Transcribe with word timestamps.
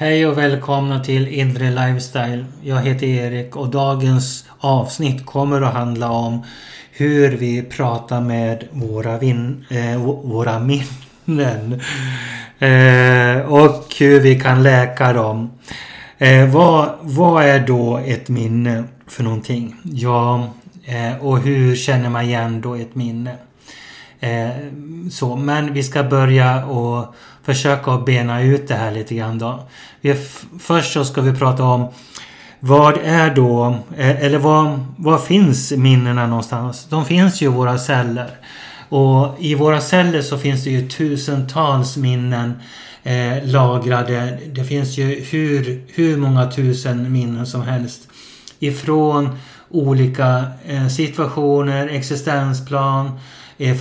Hej 0.00 0.26
och 0.26 0.38
välkomna 0.38 1.00
till 1.00 1.28
Inre 1.28 1.70
Lifestyle. 1.70 2.44
Jag 2.62 2.76
heter 2.76 3.06
Erik 3.06 3.56
och 3.56 3.68
dagens 3.68 4.44
avsnitt 4.58 5.26
kommer 5.26 5.60
att 5.60 5.74
handla 5.74 6.10
om 6.10 6.44
hur 6.92 7.36
vi 7.36 7.62
pratar 7.62 8.20
med 8.20 8.64
våra, 8.70 9.18
vin, 9.18 9.64
eh, 9.70 10.02
våra 10.06 10.58
minnen. 10.58 11.80
Eh, 12.58 13.52
och 13.52 13.94
hur 13.98 14.20
vi 14.20 14.40
kan 14.40 14.62
läka 14.62 15.12
dem. 15.12 15.50
Eh, 16.18 16.46
vad, 16.46 16.90
vad 17.00 17.44
är 17.44 17.66
då 17.66 17.98
ett 17.98 18.28
minne 18.28 18.84
för 19.06 19.24
någonting? 19.24 19.76
Ja, 19.82 20.50
eh, 20.84 21.26
och 21.26 21.38
hur 21.38 21.76
känner 21.76 22.10
man 22.10 22.24
igen 22.24 22.60
då 22.60 22.74
ett 22.74 22.94
minne? 22.94 23.36
Eh, 24.20 24.50
så, 25.10 25.36
men 25.36 25.72
vi 25.72 25.82
ska 25.82 26.02
börja 26.02 26.64
och 26.64 27.14
försöka 27.48 27.90
att 27.90 28.04
bena 28.04 28.42
ut 28.42 28.68
det 28.68 28.74
här 28.74 28.92
lite 28.92 29.14
grann 29.14 29.38
då. 29.38 29.60
Vi, 30.00 30.14
först 30.60 30.92
så 30.92 31.04
ska 31.04 31.20
vi 31.20 31.32
prata 31.32 31.64
om 31.64 31.88
vad 32.60 32.98
är 33.04 33.34
då, 33.34 33.78
eh, 33.96 34.24
eller 34.24 34.38
vad, 34.38 34.84
vad 34.96 35.24
finns 35.24 35.72
minnena 35.72 36.26
någonstans? 36.26 36.86
De 36.90 37.04
finns 37.04 37.42
ju 37.42 37.46
i 37.46 37.48
våra 37.48 37.78
celler. 37.78 38.30
Och 38.88 39.36
i 39.38 39.54
våra 39.54 39.80
celler 39.80 40.22
så 40.22 40.38
finns 40.38 40.64
det 40.64 40.70
ju 40.70 40.88
tusentals 40.88 41.96
minnen 41.96 42.54
eh, 43.02 43.44
lagrade. 43.44 44.38
Det 44.52 44.64
finns 44.64 44.98
ju 44.98 45.24
hur, 45.30 45.84
hur 45.94 46.16
många 46.16 46.50
tusen 46.50 47.12
minnen 47.12 47.46
som 47.46 47.62
helst. 47.62 48.08
Ifrån 48.58 49.38
olika 49.70 50.44
eh, 50.66 50.88
situationer, 50.88 51.88
existensplan, 51.88 53.06
eh, 53.06 53.12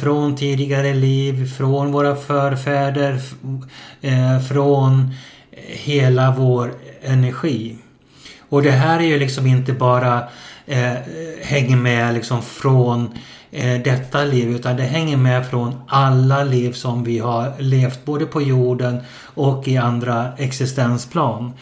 från 0.01 0.35
tidigare 0.35 0.93
liv, 0.93 1.51
från 1.57 1.91
våra 1.91 2.15
förfäder, 2.15 3.19
eh, 4.01 4.39
från 4.39 5.13
hela 5.67 6.35
vår 6.37 6.73
energi. 7.01 7.75
Och 8.49 8.63
det 8.63 8.71
här 8.71 8.99
är 8.99 9.03
ju 9.03 9.19
liksom 9.19 9.47
inte 9.47 9.73
bara 9.73 10.23
eh, 10.65 10.93
hänger 11.41 11.77
med 11.77 12.13
liksom 12.13 12.41
från 12.41 13.09
eh, 13.51 13.81
detta 13.81 14.23
liv 14.23 14.49
utan 14.49 14.77
det 14.77 14.83
hänger 14.83 15.17
med 15.17 15.49
från 15.49 15.75
alla 15.87 16.43
liv 16.43 16.71
som 16.73 17.03
vi 17.03 17.19
har 17.19 17.53
levt 17.59 18.05
både 18.05 18.25
på 18.25 18.41
jorden 18.41 18.99
och 19.23 19.67
i 19.67 19.77
andra 19.77 20.33
existensplan. 20.37 21.53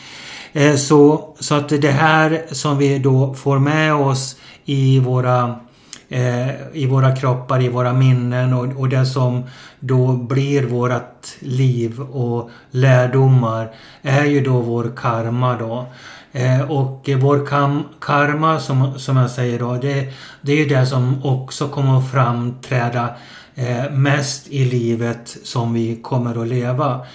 Eh, 0.53 0.75
så, 0.75 1.29
så 1.39 1.55
att 1.55 1.69
det 1.69 1.91
här 1.91 2.41
som 2.51 2.77
vi 2.77 2.99
då 2.99 3.33
får 3.33 3.59
med 3.59 3.93
oss 3.93 4.35
i 4.65 4.99
våra 4.99 5.55
eh, 6.09 6.49
i 6.73 6.85
våra 6.85 7.15
kroppar, 7.15 7.61
i 7.61 7.69
våra 7.69 7.93
minnen 7.93 8.53
och, 8.53 8.79
och 8.79 8.89
det 8.89 9.05
som 9.05 9.43
då 9.79 10.13
blir 10.13 10.63
vårat 10.63 11.35
liv 11.39 12.01
och 12.01 12.49
lärdomar 12.71 13.71
är 14.01 14.25
ju 14.25 14.41
då 14.41 14.59
vår 14.59 14.91
karma 14.95 15.57
då. 15.57 15.85
Eh, 16.31 16.71
och 16.71 17.09
vår 17.17 17.45
kam, 17.45 17.83
karma 18.01 18.59
som, 18.59 18.99
som 18.99 19.17
jag 19.17 19.31
säger 19.31 19.59
då, 19.59 19.73
det, 19.73 20.13
det 20.41 20.51
är 20.51 20.57
ju 20.57 20.65
det 20.65 20.85
som 20.85 21.25
också 21.25 21.67
kommer 21.67 21.97
att 21.97 22.11
framträda 22.11 23.09
eh, 23.55 23.91
mest 23.91 24.47
i 24.47 24.65
livet 24.65 25.37
som 25.43 25.73
vi 25.73 25.95
kommer 26.01 26.41
att 26.41 26.47
leva. 26.47 27.05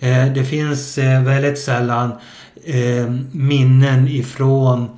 Eh, 0.00 0.26
det 0.26 0.44
finns 0.44 0.98
eh, 0.98 1.22
väldigt 1.22 1.58
sällan 1.58 2.12
eh, 2.64 3.10
minnen 3.32 4.08
ifrån 4.08 4.88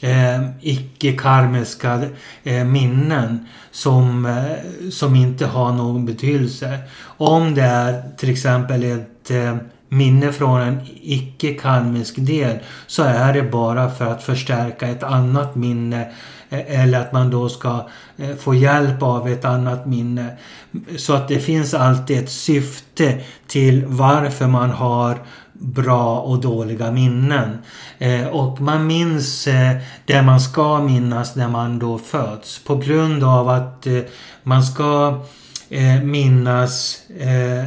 eh, 0.00 0.50
icke-karmiska 0.60 2.02
eh, 2.42 2.64
minnen 2.64 3.46
som, 3.70 4.26
eh, 4.26 4.90
som 4.90 5.16
inte 5.16 5.46
har 5.46 5.72
någon 5.72 6.06
betydelse. 6.06 6.78
Om 7.16 7.54
det 7.54 7.62
är 7.62 8.02
till 8.16 8.30
exempel 8.30 8.84
ett 8.84 9.30
eh, 9.30 9.56
minne 9.88 10.32
från 10.32 10.60
en 10.60 10.80
icke-karmisk 11.02 12.14
del 12.18 12.58
så 12.86 13.02
är 13.02 13.32
det 13.32 13.42
bara 13.42 13.90
för 13.90 14.06
att 14.06 14.22
förstärka 14.22 14.88
ett 14.88 15.02
annat 15.02 15.54
minne 15.54 16.08
eh, 16.50 16.82
eller 16.82 17.00
att 17.00 17.12
man 17.12 17.30
då 17.30 17.48
ska 17.48 17.88
eh, 18.16 18.36
få 18.36 18.54
hjälp 18.54 19.02
av 19.02 19.28
ett 19.28 19.44
annat 19.44 19.86
minne. 19.86 20.26
Så 20.96 21.14
att 21.14 21.28
det 21.28 21.38
finns 21.38 21.74
alltid 21.74 22.18
ett 22.18 22.30
syfte 22.30 23.20
till 23.46 23.84
varför 23.86 24.46
man 24.46 24.70
har 24.70 25.18
bra 25.60 26.20
och 26.20 26.40
dåliga 26.40 26.90
minnen. 26.90 27.58
Eh, 27.98 28.26
och 28.26 28.60
man 28.60 28.86
minns 28.86 29.46
eh, 29.46 29.76
det 30.04 30.22
man 30.22 30.40
ska 30.40 30.80
minnas 30.80 31.36
när 31.36 31.48
man 31.48 31.78
då 31.78 31.98
föds. 31.98 32.64
På 32.64 32.76
grund 32.76 33.24
av 33.24 33.48
att 33.48 33.86
eh, 33.86 33.98
man 34.42 34.62
ska 34.62 35.20
eh, 35.70 36.02
minnas 36.02 37.00
eh, 37.18 37.64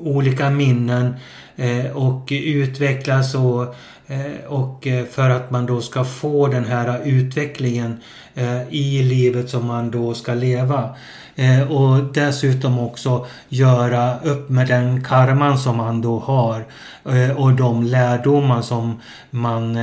olika 0.00 0.50
minnen 0.50 1.14
eh, 1.56 1.96
och 1.96 2.28
utvecklas 2.30 3.34
och, 3.34 3.74
Eh, 4.06 4.46
och 4.48 4.86
eh, 4.86 5.04
för 5.04 5.30
att 5.30 5.50
man 5.50 5.66
då 5.66 5.80
ska 5.80 6.04
få 6.04 6.46
den 6.46 6.64
här 6.64 7.00
utvecklingen 7.04 8.00
eh, 8.34 8.68
i 8.68 9.02
livet 9.02 9.50
som 9.50 9.66
man 9.66 9.90
då 9.90 10.14
ska 10.14 10.34
leva. 10.34 10.94
Och 11.68 12.04
dessutom 12.12 12.78
också 12.78 13.26
göra 13.48 14.18
upp 14.20 14.48
med 14.48 14.68
den 14.68 15.04
karman 15.04 15.58
som 15.58 15.76
man 15.76 16.00
då 16.00 16.18
har. 16.18 16.64
Och 17.36 17.52
de 17.52 17.82
lärdomar 17.82 18.62
som 18.62 19.00
man 19.30 19.78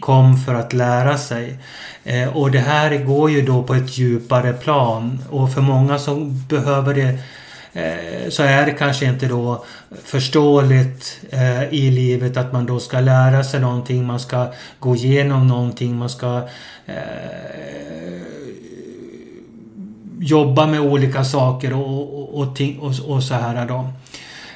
kom 0.00 0.36
för 0.36 0.54
att 0.54 0.72
lära 0.72 1.18
sig. 1.18 1.58
Och 2.34 2.50
det 2.50 2.58
här 2.58 3.04
går 3.04 3.30
ju 3.30 3.42
då 3.42 3.62
på 3.62 3.74
ett 3.74 3.98
djupare 3.98 4.52
plan. 4.52 5.18
Och 5.30 5.52
för 5.52 5.60
många 5.60 5.98
som 5.98 6.44
behöver 6.48 6.94
det 6.94 7.18
Eh, 7.76 8.28
så 8.30 8.42
är 8.42 8.66
det 8.66 8.72
kanske 8.72 9.06
inte 9.06 9.26
då 9.26 9.64
förståeligt 10.04 11.20
eh, 11.30 11.74
i 11.74 11.90
livet 11.90 12.36
att 12.36 12.52
man 12.52 12.66
då 12.66 12.80
ska 12.80 13.00
lära 13.00 13.44
sig 13.44 13.60
någonting, 13.60 14.06
man 14.06 14.20
ska 14.20 14.52
gå 14.78 14.96
igenom 14.96 15.48
någonting, 15.48 15.96
man 15.96 16.10
ska 16.10 16.48
eh, 16.86 16.94
jobba 20.18 20.66
med 20.66 20.80
olika 20.80 21.24
saker 21.24 21.72
och, 21.72 22.18
och, 22.18 22.40
och, 22.40 22.60
och, 22.80 23.10
och 23.14 23.22
så 23.22 23.34
här 23.34 23.66
då. 23.66 23.90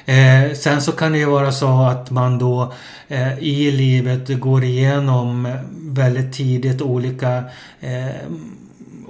Eh, 0.05 0.53
sen 0.53 0.81
så 0.81 0.91
kan 0.91 1.11
det 1.11 1.17
ju 1.17 1.25
vara 1.25 1.51
så 1.51 1.81
att 1.81 2.11
man 2.11 2.39
då 2.39 2.73
eh, 3.07 3.39
i 3.39 3.71
livet 3.71 4.39
går 4.39 4.63
igenom 4.63 5.57
väldigt 5.71 6.33
tidigt 6.33 6.81
olika 6.81 7.43
eh, 7.81 8.15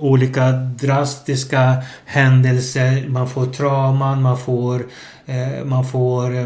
olika 0.02 0.52
drastiska 0.52 1.84
händelser. 2.06 3.10
Man 3.10 3.30
får 3.30 3.46
trauman, 3.46 4.22
man 4.22 4.38
får, 4.38 4.86
eh, 5.26 5.66
man 5.66 5.86
får 5.86 6.40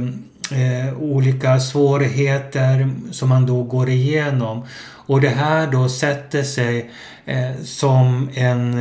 eh, 0.51 0.97
olika 0.99 1.59
svårigheter 1.59 2.89
som 3.11 3.29
man 3.29 3.45
då 3.45 3.63
går 3.63 3.89
igenom. 3.89 4.63
Och 5.07 5.21
det 5.21 5.29
här 5.29 5.67
då 5.71 5.89
sätter 5.89 6.43
sig 6.43 6.91
eh, 7.25 7.63
som 7.63 8.29
en, 8.33 8.79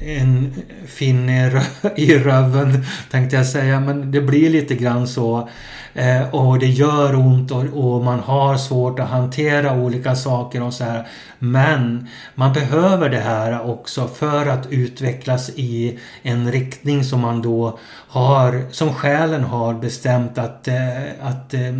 en 0.00 0.54
finne 0.86 1.62
i 1.96 2.18
röven 2.18 2.84
tänkte 3.10 3.36
jag 3.36 3.46
säga. 3.46 3.80
Men 3.80 4.12
det 4.12 4.20
blir 4.20 4.50
lite 4.50 4.74
grann 4.74 5.08
så. 5.08 5.48
Eh, 5.94 6.34
och 6.34 6.58
det 6.58 6.66
gör 6.66 7.14
ont 7.14 7.50
och, 7.50 7.64
och, 7.64 8.04
man 8.04 8.20
har 8.20 8.56
svårt 8.56 8.98
att 8.98 9.08
hantera 9.08 9.74
olika 9.74 10.16
saker 10.16 10.62
och 10.62 10.74
så 10.74 10.84
här. 10.84 11.06
Men 11.38 12.08
man 12.34 12.52
behöver 12.52 13.08
det 13.08 13.20
här 13.20 13.70
också 13.70 14.08
för 14.08 14.46
att 14.46 14.66
utvecklas 14.70 15.50
i 15.56 15.98
en 16.22 16.52
riktning 16.52 17.04
som 17.04 17.20
man 17.20 17.42
då 17.42 17.78
har, 18.08 18.62
som 18.70 18.94
själen 18.94 19.44
har 19.44 19.74
bestämt 19.74 20.38
att, 20.38 20.68
eh, 20.68 21.02
att 21.22 21.54
eh, 21.54 21.74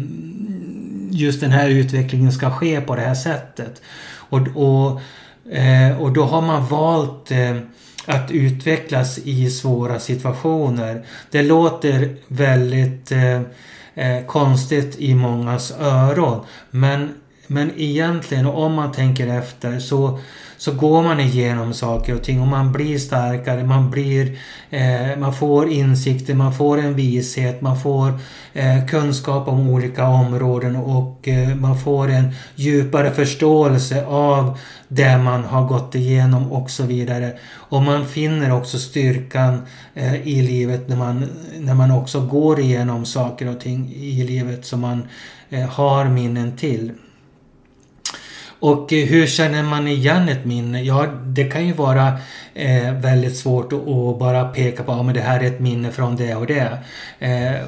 just 1.10 1.40
den 1.40 1.50
här 1.50 1.68
utvecklingen 1.68 2.32
ska 2.32 2.50
ske 2.50 2.80
på 2.80 2.96
det 2.96 3.02
här 3.02 3.14
sättet. 3.14 3.82
Och, 4.14 4.40
och, 4.54 5.00
eh, 5.52 6.02
och 6.02 6.12
då 6.12 6.24
har 6.24 6.42
man 6.42 6.66
valt 6.66 7.30
eh, 7.30 7.56
att 8.06 8.30
utvecklas 8.30 9.18
i 9.18 9.50
svåra 9.50 9.98
situationer. 9.98 11.04
Det 11.30 11.42
låter 11.42 12.16
väldigt 12.28 13.12
eh, 13.12 13.40
eh, 13.94 14.26
konstigt 14.26 14.96
i 14.98 15.14
mångas 15.14 15.72
öron. 15.80 16.44
Men, 16.70 17.14
men 17.52 17.70
egentligen 17.76 18.46
om 18.46 18.74
man 18.74 18.92
tänker 18.92 19.26
efter 19.26 19.78
så 19.78 20.18
så 20.62 20.72
går 20.72 21.02
man 21.02 21.20
igenom 21.20 21.74
saker 21.74 22.14
och 22.14 22.22
ting 22.22 22.40
och 22.40 22.46
man 22.46 22.72
blir 22.72 22.98
starkare, 22.98 23.64
man 23.64 23.90
blir 23.90 24.38
eh, 24.70 25.18
man 25.18 25.34
får 25.34 25.72
insikter, 25.72 26.34
man 26.34 26.54
får 26.54 26.78
en 26.78 26.94
vishet, 26.94 27.60
man 27.60 27.80
får 27.80 28.18
eh, 28.52 28.86
kunskap 28.86 29.48
om 29.48 29.68
olika 29.70 30.06
områden 30.06 30.76
och 30.76 31.28
eh, 31.28 31.54
man 31.54 31.78
får 31.78 32.08
en 32.10 32.30
djupare 32.54 33.10
förståelse 33.10 34.06
av 34.06 34.58
det 34.88 35.18
man 35.18 35.44
har 35.44 35.66
gått 35.66 35.94
igenom 35.94 36.52
och 36.52 36.70
så 36.70 36.82
vidare. 36.82 37.32
Och 37.54 37.82
man 37.82 38.06
finner 38.06 38.52
också 38.52 38.78
styrkan 38.78 39.62
eh, 39.94 40.28
i 40.28 40.42
livet 40.42 40.88
när 40.88 40.96
man, 40.96 41.24
när 41.58 41.74
man 41.74 41.90
också 41.90 42.20
går 42.20 42.60
igenom 42.60 43.04
saker 43.04 43.48
och 43.48 43.60
ting 43.60 43.92
i 43.94 44.24
livet 44.24 44.66
som 44.66 44.80
man 44.80 45.02
eh, 45.50 45.68
har 45.68 46.04
minnen 46.04 46.56
till. 46.56 46.92
Och 48.62 48.92
eh, 48.92 49.06
hur 49.06 49.26
känner 49.26 49.62
man 49.62 49.88
igen 49.88 50.28
ett 50.28 50.44
minne? 50.44 50.82
Ja, 50.82 51.06
det 51.26 51.44
kan 51.44 51.66
ju 51.66 51.72
vara 51.72 52.18
eh, 52.54 52.92
väldigt 52.92 53.36
svårt 53.36 53.72
att, 53.72 54.18
bara 54.18 54.44
peka 54.44 54.82
på 54.82 54.92
att 54.92 55.06
ja, 55.06 55.12
det 55.12 55.20
här 55.20 55.40
är 55.40 55.46
ett 55.46 55.60
minne 55.60 55.90
från 55.90 56.16
det 56.16 56.34
och 56.34 56.46
det. 56.46 56.78
Eh, 57.18 57.60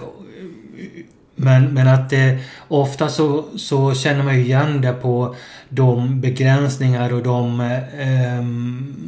men, 1.37 1.75
men 1.75 1.88
att 1.88 2.11
det, 2.11 2.38
ofta 2.69 3.08
så, 3.08 3.44
så 3.56 3.94
känner 3.94 4.23
man 4.23 4.37
ju 4.37 4.44
igen 4.44 4.81
det 4.81 4.93
på 4.93 5.37
de 5.69 6.20
begränsningar 6.20 7.12
och 7.12 7.23
de 7.23 7.61
eh, 7.61 8.44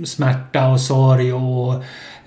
smärta 0.04 0.68
och 0.68 0.80
sorg 0.80 1.32
och, 1.32 1.74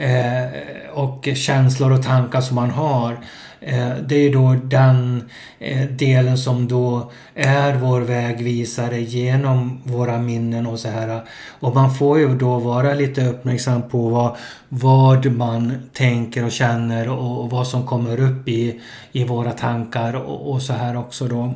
eh, 0.04 0.50
och 0.94 1.28
känslor 1.36 1.92
och 1.92 2.04
tankar 2.04 2.42
som 2.42 2.56
man 2.56 2.70
har. 2.70 3.18
Eh, 3.62 3.96
det 4.08 4.16
är 4.16 4.34
då 4.34 4.56
den 4.64 5.30
eh, 5.60 5.90
delen 5.90 6.38
som 6.38 6.68
då 6.68 7.12
är 7.36 7.76
vår 7.76 8.02
vägvisare 8.02 9.02
genom 9.02 9.82
våra 9.84 10.18
minnen 10.18 10.68
och 10.68 10.80
så 10.80 10.90
här. 10.90 11.22
Och 11.60 11.76
man 11.76 11.94
får 11.94 12.20
ju 12.20 12.38
då 12.38 12.60
vara 12.60 12.94
lite 12.94 13.28
uppmärksam 13.28 13.90
på 13.90 14.10
vad, 14.10 14.38
vad 14.70 15.32
man 15.32 15.90
tänker 15.94 16.46
och 16.46 16.52
känner 16.52 17.10
och, 17.10 17.50
vad 17.50 17.68
som 17.68 17.88
kommer 17.88 18.20
upp 18.20 18.48
i, 18.48 18.82
i 19.12 19.24
våra 19.24 19.52
tankar 19.52 20.14
och, 20.14 20.52
och 20.52 20.62
så 20.62 20.74
här 20.74 20.98
också 20.98 21.28
då. 21.28 21.54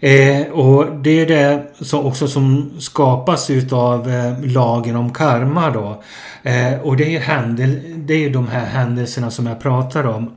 Eh, 0.00 0.46
och 0.52 0.86
det 1.02 1.20
är 1.20 1.26
det 1.26 1.66
som 1.80 2.06
också 2.06 2.28
som 2.28 2.70
skapas 2.78 3.50
utav 3.50 4.10
eh, 4.10 4.44
lagen 4.44 4.96
om 4.96 5.12
karma 5.12 5.70
då. 5.70 6.02
Eh, 6.42 6.80
och 6.80 6.96
det 6.96 7.04
är, 7.04 7.10
ju 7.10 7.18
händel 7.18 7.80
det 7.96 8.24
är 8.24 8.30
de 8.30 8.48
här 8.48 8.66
händelserna 8.66 9.30
som 9.30 9.46
jag 9.46 9.60
pratar 9.60 10.06
om. 10.06 10.30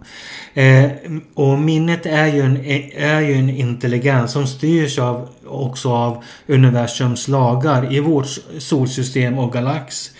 Eh, 0.53 0.91
och 1.33 1.59
minnet 1.59 2.05
är 2.05 2.27
ju, 2.27 2.41
en, 2.41 2.65
är 2.95 3.19
ju 3.19 3.33
en 3.33 3.49
intelligens 3.49 4.31
som 4.31 4.47
styrs 4.47 4.99
av, 4.99 5.29
också 5.47 5.91
av 5.91 6.23
universums 6.47 7.27
lagar 7.27 7.93
i 7.93 7.99
vårt 7.99 8.27
solsystem 8.57 9.39
och 9.39 9.53
galax. 9.53 10.11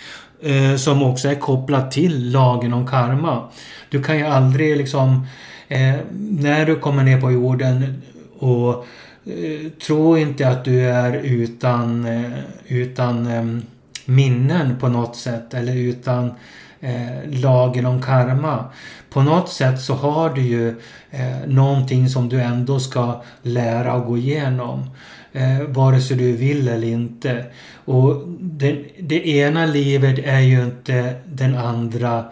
Eh, 0.42 0.76
som 0.76 1.02
också 1.02 1.28
är 1.28 1.34
kopplat 1.34 1.90
till 1.90 2.32
lagen 2.32 2.72
om 2.72 2.86
karma. 2.86 3.48
Du 3.90 4.02
kan 4.02 4.18
ju 4.18 4.24
aldrig 4.24 4.76
liksom 4.76 5.26
eh, 5.68 5.94
när 6.12 6.66
du 6.66 6.76
kommer 6.76 7.02
ner 7.02 7.20
på 7.20 7.30
jorden 7.30 8.02
och 8.38 8.86
Eh, 9.26 9.70
tro 9.86 10.18
inte 10.18 10.48
att 10.48 10.64
du 10.64 10.80
är 10.80 11.12
utan, 11.12 12.04
eh, 12.06 12.30
utan 12.66 13.26
ehm, 13.26 13.62
minnen 14.04 14.78
på 14.80 14.88
något 14.88 15.16
sätt 15.16 15.54
eller 15.54 15.74
utan 15.74 16.32
eh, 16.80 17.40
lagen 17.40 17.86
om 17.86 18.02
karma. 18.02 18.64
På 19.10 19.22
något 19.22 19.48
sätt 19.48 19.80
så 19.80 19.94
har 19.94 20.30
du 20.30 20.42
ju 20.42 20.68
eh, 21.10 21.46
någonting 21.46 22.08
som 22.08 22.28
du 22.28 22.40
ändå 22.40 22.80
ska 22.80 23.22
lära 23.42 23.94
och 23.94 24.06
gå 24.06 24.18
igenom. 24.18 24.90
Eh, 25.32 25.62
vare 25.68 26.00
sig 26.00 26.16
du 26.16 26.32
vill 26.32 26.68
eller 26.68 26.88
inte. 26.88 27.44
Och 27.84 28.28
det, 28.40 28.84
det 29.00 29.28
ena 29.28 29.66
livet 29.66 30.18
är 30.18 30.40
ju 30.40 30.64
inte 30.64 31.14
den 31.26 31.54
andra 31.54 32.24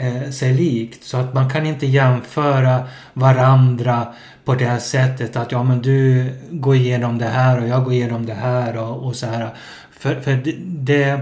eh, 0.00 0.30
sig 0.30 0.54
likt. 0.54 1.04
Så 1.04 1.16
att 1.16 1.34
man 1.34 1.50
kan 1.50 1.66
inte 1.66 1.86
jämföra 1.86 2.84
varandra 3.12 4.06
på 4.44 4.54
det 4.54 4.64
här 4.64 4.78
sättet 4.78 5.36
att 5.36 5.52
ja 5.52 5.62
men 5.62 5.82
du 5.82 6.30
går 6.50 6.76
igenom 6.76 7.18
det 7.18 7.28
här 7.28 7.60
och 7.60 7.68
jag 7.68 7.84
går 7.84 7.92
igenom 7.92 8.26
det 8.26 8.34
här 8.34 8.76
och, 8.76 9.06
och 9.06 9.16
så 9.16 9.26
här. 9.26 9.48
För, 9.90 10.20
för 10.20 10.32
det, 10.32 10.54
det 10.66 11.20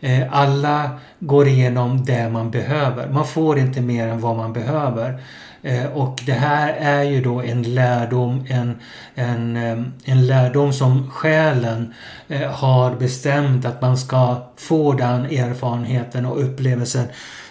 eh, 0.00 0.22
alla 0.30 0.90
går 1.18 1.48
igenom 1.48 2.04
det 2.04 2.28
man 2.28 2.50
behöver. 2.50 3.08
Man 3.08 3.26
får 3.26 3.58
inte 3.58 3.80
mer 3.80 4.08
än 4.08 4.20
vad 4.20 4.36
man 4.36 4.52
behöver. 4.52 5.20
Eh, 5.66 5.86
och 5.86 6.22
det 6.26 6.32
här 6.32 6.72
är 6.72 7.02
ju 7.02 7.22
då 7.22 7.42
en 7.42 7.62
lärdom, 7.62 8.46
en, 8.48 8.76
en, 9.14 9.56
eh, 9.56 9.84
en 10.04 10.26
lärdom 10.26 10.72
som 10.72 11.10
själen 11.10 11.94
eh, 12.28 12.50
har 12.50 12.94
bestämt 12.94 13.64
att 13.64 13.82
man 13.82 13.98
ska 13.98 14.36
få 14.56 14.92
den 14.92 15.24
erfarenheten 15.24 16.26
och 16.26 16.44
upplevelsen 16.44 17.06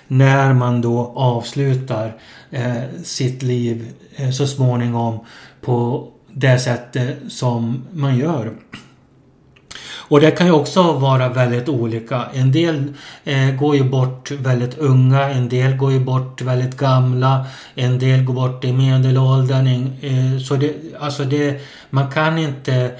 när 0.07 0.53
man 0.53 0.81
då 0.81 1.13
avslutar 1.15 2.13
sitt 3.03 3.43
liv 3.43 3.93
så 4.33 4.47
småningom 4.47 5.19
på 5.61 6.07
det 6.33 6.59
sättet 6.59 7.17
som 7.27 7.87
man 7.91 8.17
gör. 8.17 8.53
Och 10.07 10.21
det 10.21 10.31
kan 10.31 10.47
ju 10.47 10.53
också 10.53 10.93
vara 10.93 11.29
väldigt 11.29 11.69
olika. 11.69 12.25
En 12.33 12.51
del 12.51 12.93
eh, 13.23 13.51
går 13.59 13.75
ju 13.75 13.83
bort 13.83 14.31
väldigt 14.31 14.77
unga, 14.77 15.29
en 15.29 15.49
del 15.49 15.75
går 15.75 15.91
ju 15.91 15.99
bort 15.99 16.41
väldigt 16.41 16.77
gamla, 16.77 17.45
en 17.75 17.99
del 17.99 18.23
går 18.23 18.33
bort 18.33 18.63
i 18.63 18.73
medelåldern. 18.73 19.67
Eh, 20.01 20.39
så 20.39 20.55
det, 20.55 20.75
alltså 20.99 21.23
det, 21.23 21.61
man 21.89 22.11
kan 22.11 22.37
inte 22.37 22.91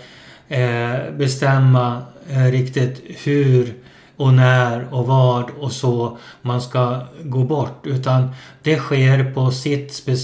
eh, 0.48 1.14
bestämma 1.18 2.02
eh, 2.30 2.46
riktigt 2.46 3.02
hur 3.24 3.74
och 4.18 4.34
när 4.34 4.94
och 4.94 5.08
vad 5.08 5.50
och 5.60 5.72
så 5.72 6.18
man 6.42 6.62
ska 6.62 7.02
gå 7.24 7.44
bort. 7.44 7.82
Utan 7.84 8.30
det 8.64 8.78
sker 8.78 9.34
på 9.34 9.52
sitt 9.52 9.94
spe 9.94 10.16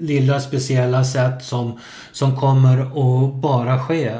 lilla 0.00 0.40
speciella 0.40 1.04
sätt 1.04 1.44
som, 1.44 1.80
som 2.12 2.36
kommer 2.36 2.80
att 2.80 3.34
bara 3.34 3.78
ske. 3.78 4.12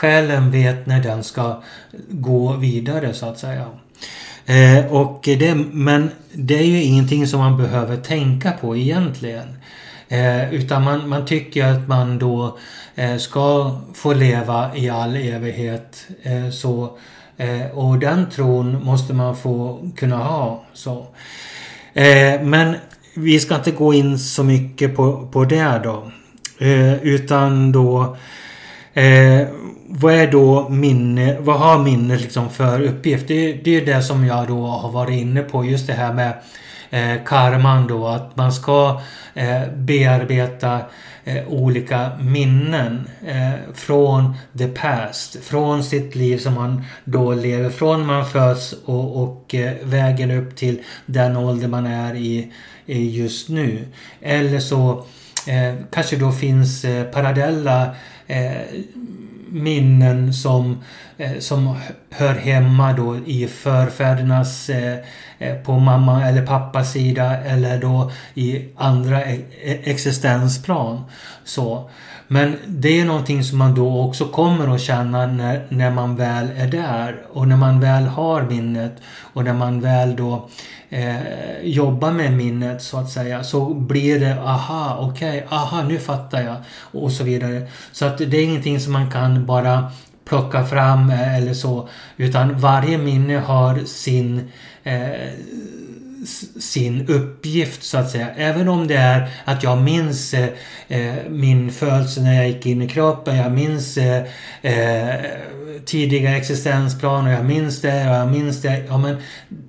Själen 0.00 0.50
vet 0.50 0.86
när 0.86 1.02
den 1.02 1.24
ska 1.24 1.62
gå 2.08 2.52
vidare 2.52 3.14
så 3.14 3.26
att 3.26 3.38
säga. 3.38 3.66
Eh, 4.46 4.92
och 4.92 5.20
det, 5.22 5.54
men 5.72 6.10
det 6.32 6.58
är 6.58 6.64
ju 6.64 6.82
ingenting 6.82 7.26
som 7.26 7.40
man 7.40 7.56
behöver 7.56 7.96
tänka 7.96 8.52
på 8.52 8.76
egentligen. 8.76 9.56
Eh, 10.08 10.54
utan 10.54 10.84
man, 10.84 11.08
man 11.08 11.26
tycker 11.26 11.64
att 11.64 11.88
man 11.88 12.18
då 12.18 12.58
eh, 12.94 13.16
ska 13.16 13.78
få 13.94 14.12
leva 14.12 14.76
i 14.76 14.88
all 14.88 15.16
evighet. 15.16 16.06
Eh, 16.22 16.50
så 16.50 16.98
Eh, 17.40 17.70
och 17.70 17.98
den 17.98 18.30
tron 18.30 18.84
måste 18.84 19.14
man 19.14 19.36
få 19.36 19.78
kunna 19.96 20.16
ha. 20.16 20.64
Så. 20.72 21.06
Eh, 21.92 22.42
men 22.42 22.76
vi 23.14 23.40
ska 23.40 23.54
inte 23.54 23.70
gå 23.70 23.94
in 23.94 24.18
så 24.18 24.44
mycket 24.44 24.96
på, 24.96 25.28
på 25.32 25.44
det 25.44 25.80
då. 25.84 26.10
Eh, 26.58 26.94
utan 26.94 27.72
då 27.72 28.16
eh, 28.98 29.48
vad 29.88 30.14
är 30.14 30.30
då 30.30 30.68
minne, 30.68 31.36
vad 31.40 31.58
har 31.58 31.78
minnet 31.78 32.20
liksom 32.20 32.50
för 32.50 32.80
uppgift? 32.80 33.28
Det, 33.28 33.52
det 33.52 33.76
är 33.76 33.86
det 33.86 34.02
som 34.02 34.24
jag 34.24 34.48
då 34.48 34.66
har 34.66 34.90
varit 34.90 35.20
inne 35.20 35.42
på 35.42 35.64
just 35.64 35.86
det 35.86 35.92
här 35.92 36.12
med 36.12 36.32
eh, 36.90 37.24
karman 37.24 37.86
då 37.86 38.06
att 38.06 38.36
man 38.36 38.52
ska 38.52 39.00
eh, 39.34 39.68
bearbeta 39.74 40.80
eh, 41.24 41.48
olika 41.48 42.10
minnen 42.20 43.08
eh, 43.26 43.74
från 43.74 44.34
the 44.58 44.68
past. 44.68 45.44
Från 45.44 45.84
sitt 45.84 46.14
liv 46.14 46.38
som 46.38 46.54
man 46.54 46.84
då 47.04 47.34
lever. 47.34 47.70
Från 47.70 48.06
man 48.06 48.26
föds 48.26 48.72
och, 48.84 49.22
och 49.22 49.54
eh, 49.54 49.72
vägen 49.82 50.30
upp 50.30 50.56
till 50.56 50.82
den 51.06 51.36
ålder 51.36 51.68
man 51.68 51.86
är 51.86 52.14
i, 52.14 52.52
i 52.86 53.20
just 53.20 53.48
nu. 53.48 53.84
Eller 54.22 54.60
så 54.60 55.04
eh, 55.46 55.74
kanske 55.90 56.16
då 56.16 56.32
finns 56.32 56.84
eh, 56.84 57.04
parallella 57.04 57.94
eh, 58.28 58.62
minnen 59.50 60.32
som, 60.32 60.82
eh, 61.16 61.38
som 61.38 61.76
hör 62.10 62.34
hemma 62.34 62.92
då 62.92 63.16
i 63.26 63.46
förfädernas 63.46 64.70
eh, 64.70 64.98
eh 65.38 65.54
på 65.62 65.78
mamma 65.78 66.28
eller 66.28 66.46
pappas 66.46 66.92
sida 66.92 67.36
eller 67.38 67.80
då 67.80 68.12
i 68.34 68.68
andra 68.76 69.24
e-, 69.24 69.44
e- 69.62 69.80
existensplan. 69.84 71.04
Så. 71.44 71.90
Men 72.28 72.56
det 72.66 73.00
är 73.00 73.04
någonting 73.04 73.44
som 73.44 73.58
man 73.58 73.74
då 73.74 74.00
också 74.00 74.24
kommer 74.24 74.74
att 74.74 74.80
känna 74.80 75.26
när, 75.26 75.66
när 75.68 75.90
man 75.90 76.16
väl 76.16 76.48
är 76.56 76.66
där 76.66 77.22
och 77.32 77.48
när 77.48 77.56
man 77.56 77.80
väl 77.80 78.04
har 78.04 78.42
minnet 78.42 78.96
och 79.32 79.44
när 79.44 79.52
man 79.54 79.80
väl 79.80 80.16
då 80.16 80.48
eh, 80.90 81.62
jobbar 81.62 82.12
med 82.12 82.32
minnet 82.32 82.82
så 82.82 82.98
att 82.98 83.10
säga 83.10 83.44
så 83.44 83.74
blir 83.74 84.20
det 84.20 84.40
aha, 84.42 84.96
okej, 85.00 85.44
okay, 85.44 85.58
aha, 85.58 85.82
nu 85.82 85.98
fattar 85.98 86.42
jag 86.42 86.56
och 87.02 87.12
så 87.12 87.24
vidare. 87.24 87.66
Så 87.92 88.06
att 88.06 88.18
det 88.18 88.36
är 88.36 88.44
ingenting 88.44 88.80
som 88.80 88.92
man 88.92 89.10
kan 89.10 89.46
bara 89.46 89.90
plocka 90.24 90.64
fram 90.64 91.10
eh, 91.10 91.36
eller 91.36 91.54
så 91.54 91.88
utan 92.16 92.58
varje 92.58 92.98
minne 92.98 93.38
har 93.38 93.78
sin 93.78 94.50
eh, 94.82 95.30
sin 96.60 97.08
uppgift 97.08 97.82
så 97.82 97.98
att 97.98 98.10
säga. 98.10 98.28
Även 98.36 98.68
om 98.68 98.86
det 98.86 98.96
är 98.96 99.28
att 99.44 99.62
jag 99.62 99.82
minns 99.82 100.34
eh, 100.88 101.14
min 101.28 101.72
födelse 101.72 102.20
när 102.20 102.34
jag 102.34 102.48
gick 102.48 102.66
in 102.66 102.82
i 102.82 102.88
kroppen. 102.88 103.36
Jag 103.36 103.52
minns 103.52 103.96
eh, 103.96 104.24
eh 104.62 105.14
tidiga 105.84 106.36
existensplaner. 106.36 107.32
Jag 107.32 107.44
minns 107.44 107.80
det 107.80 108.08
och 108.10 108.16
jag 108.16 108.30
minns 108.30 108.62
det. 108.62 108.84
Ja, 108.88 108.98
men 108.98 109.16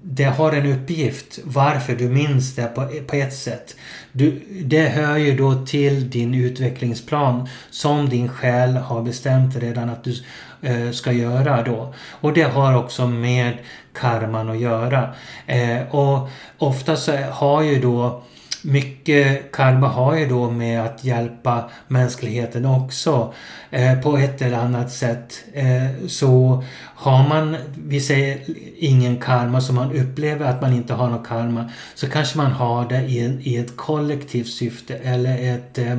det 0.01 0.23
har 0.23 0.51
en 0.51 0.65
uppgift 0.65 1.39
varför 1.43 1.95
du 1.95 2.09
minns 2.09 2.55
det 2.55 2.65
på, 2.75 2.89
på 3.07 3.15
ett 3.15 3.33
sätt. 3.33 3.75
Du, 4.11 4.41
det 4.63 4.87
hör 4.87 5.17
ju 5.17 5.37
då 5.37 5.65
till 5.65 6.09
din 6.09 6.33
utvecklingsplan 6.33 7.49
som 7.69 8.09
din 8.09 8.29
själ 8.29 8.77
har 8.77 9.01
bestämt 9.01 9.55
redan 9.55 9.89
att 9.89 10.03
du 10.03 10.23
eh, 10.61 10.91
ska 10.91 11.11
göra 11.11 11.63
då. 11.63 11.93
Och 12.09 12.33
det 12.33 12.43
har 12.43 12.77
också 12.77 13.07
med 13.07 13.57
karman 13.99 14.49
att 14.49 14.59
göra. 14.59 15.13
Eh, 15.45 15.95
och 15.95 16.29
ofta 16.57 16.95
så 16.95 17.17
har 17.31 17.63
ju 17.63 17.81
då 17.81 18.23
mycket 18.61 19.51
karma 19.51 19.87
har 19.87 20.15
ju 20.15 20.27
då 20.27 20.51
med 20.51 20.81
att 20.81 21.03
hjälpa 21.03 21.69
mänskligheten 21.87 22.65
också 22.65 23.33
eh, 23.71 24.01
på 24.01 24.17
ett 24.17 24.41
eller 24.41 24.57
annat 24.57 24.91
sätt. 24.91 25.43
Eh, 25.53 26.07
så 26.07 26.63
har 26.79 27.27
man, 27.27 27.57
vi 27.87 28.01
säger 28.01 28.39
ingen 28.77 29.17
karma, 29.17 29.61
så 29.61 29.73
man 29.73 29.91
upplever 29.91 30.45
att 30.45 30.61
man 30.61 30.73
inte 30.73 30.93
har 30.93 31.09
någon 31.09 31.25
karma, 31.25 31.71
så 31.95 32.09
kanske 32.09 32.37
man 32.37 32.51
har 32.51 32.89
det 32.89 33.01
i, 33.01 33.39
i 33.43 33.57
ett 33.57 33.77
kollektivt 33.77 34.47
syfte 34.47 34.95
eller 34.95 35.55
ett 35.55 35.77
eh, 35.77 35.97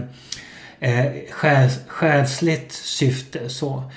eh 0.80 1.12
själs, 1.30 1.78
själsligt 1.86 2.72
syfte. 2.72 3.48
Så, 3.48 3.90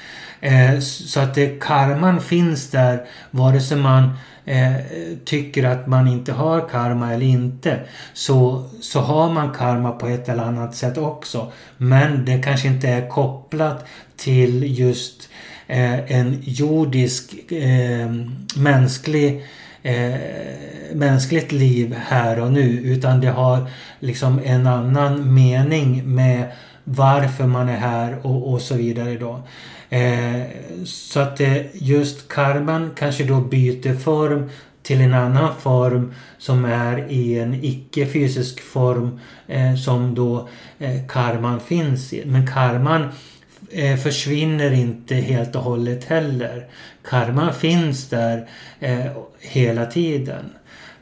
eh, 0.43 0.79
så 0.79 1.19
att 1.19 1.37
karman 1.59 2.21
finns 2.21 2.69
där 2.69 3.05
vare 3.31 3.61
sig 3.61 3.77
man 3.77 4.09
eh, 4.45 4.73
tycker 5.25 5.63
att 5.63 5.87
man 5.87 6.07
inte 6.07 6.31
har 6.31 6.69
karma 6.69 7.13
eller 7.13 7.25
inte 7.25 7.79
så, 8.13 8.69
så 8.81 8.99
har 8.99 9.29
man 9.29 9.53
karma 9.53 9.91
på 9.91 10.07
ett 10.07 10.29
eller 10.29 10.43
annat 10.43 10.75
sätt 10.75 10.97
också. 10.97 11.51
Men 11.77 12.25
det 12.25 12.43
kanske 12.43 12.67
inte 12.67 12.89
är 12.89 13.09
kopplat 13.09 13.85
till 14.17 14.79
just 14.79 15.29
eh, 15.67 16.11
en 16.11 16.37
jordisk 16.41 17.51
eh, 17.51 18.09
mänsklig 18.55 19.45
eh, 19.83 20.13
mänskligt 20.93 21.51
liv 21.51 21.95
här 22.07 22.39
och 22.39 22.51
nu 22.51 22.69
utan 22.69 23.21
det 23.21 23.29
har 23.29 23.67
liksom 23.99 24.39
en 24.43 24.67
annan 24.67 25.33
mening 25.33 26.15
med 26.15 26.51
varför 26.83 27.47
man 27.47 27.69
är 27.69 27.77
här 27.77 28.17
och, 28.25 28.53
och 28.53 28.61
så 28.61 28.75
vidare 28.75 29.17
då. 29.17 29.43
Eh, 29.93 30.43
så 30.85 31.19
att 31.19 31.39
eh, 31.39 31.57
just 31.73 32.27
karman 32.27 32.91
kanske 32.95 33.23
då 33.23 33.39
byter 33.39 33.95
form 33.95 34.49
till 34.81 35.01
en 35.01 35.13
annan 35.13 35.55
form 35.59 36.13
som 36.37 36.65
är 36.65 37.11
i 37.11 37.39
en 37.39 37.63
icke-fysisk 37.63 38.61
form 38.61 39.19
eh, 39.47 39.75
som 39.75 40.15
då 40.15 40.49
eh, 40.79 41.07
karman 41.07 41.59
finns 41.59 42.13
i. 42.13 42.25
Men 42.25 42.47
karman 42.47 43.09
eh, 43.71 43.97
försvinner 43.97 44.71
inte 44.71 45.15
helt 45.15 45.55
och 45.55 45.63
hållet 45.63 46.05
heller. 46.05 46.67
Karman 47.03 47.53
finns 47.53 48.09
där 48.09 48.49
eh, 48.79 49.05
hela 49.39 49.85
tiden. 49.85 50.45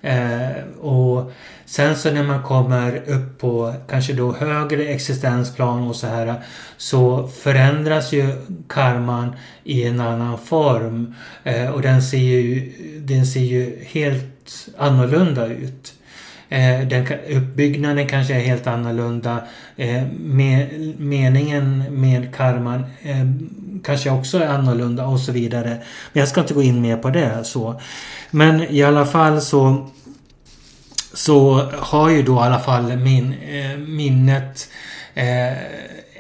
Eh, 0.01 0.63
och 0.81 1.31
sen 1.71 1.95
så 1.95 2.11
när 2.11 2.23
man 2.23 2.43
kommer 2.43 3.09
upp 3.09 3.39
på 3.39 3.73
kanske 3.89 4.13
då 4.13 4.33
högre 4.33 4.85
existensplan 4.85 5.87
och 5.87 5.95
så 5.95 6.07
här 6.07 6.35
så 6.77 7.27
förändras 7.27 8.13
ju 8.13 8.35
karman 8.67 9.35
i 9.63 9.83
en 9.83 9.99
annan 9.99 10.37
form. 10.37 11.15
Eh, 11.43 11.69
och 11.69 11.81
den 11.81 12.01
ser 12.01 12.17
ju, 12.17 12.71
den 12.99 13.25
ser 13.25 13.39
ju 13.39 13.83
helt 13.85 14.67
annorlunda 14.77 15.47
ut. 15.47 15.93
Eh, 16.49 16.87
den, 16.87 17.07
uppbyggnaden 17.29 18.07
kanske 18.07 18.33
är 18.33 18.39
helt 18.39 18.67
annorlunda. 18.67 19.41
Eh, 19.75 20.03
med, 20.19 20.67
meningen 20.97 21.83
med 21.89 22.35
karman 22.35 22.85
eh, 23.01 23.25
kanske 23.83 24.09
också 24.09 24.37
är 24.37 24.47
annorlunda 24.47 25.05
och 25.05 25.19
så 25.19 25.31
vidare. 25.31 25.69
Men 26.13 26.19
jag 26.19 26.27
ska 26.27 26.41
inte 26.41 26.53
gå 26.53 26.61
in 26.61 26.81
mer 26.81 26.97
på 26.97 27.09
det. 27.09 27.43
så. 27.43 27.81
Men 28.31 28.61
i 28.61 28.83
alla 28.83 29.05
fall 29.05 29.41
så 29.41 29.89
så 31.13 31.69
har 31.79 32.09
ju 32.09 32.23
då 32.23 32.35
i 32.35 32.39
alla 32.39 32.59
fall 32.59 32.97
min, 32.97 33.33
eh, 33.33 33.77
minnet 33.77 34.69
eh, 35.13 35.57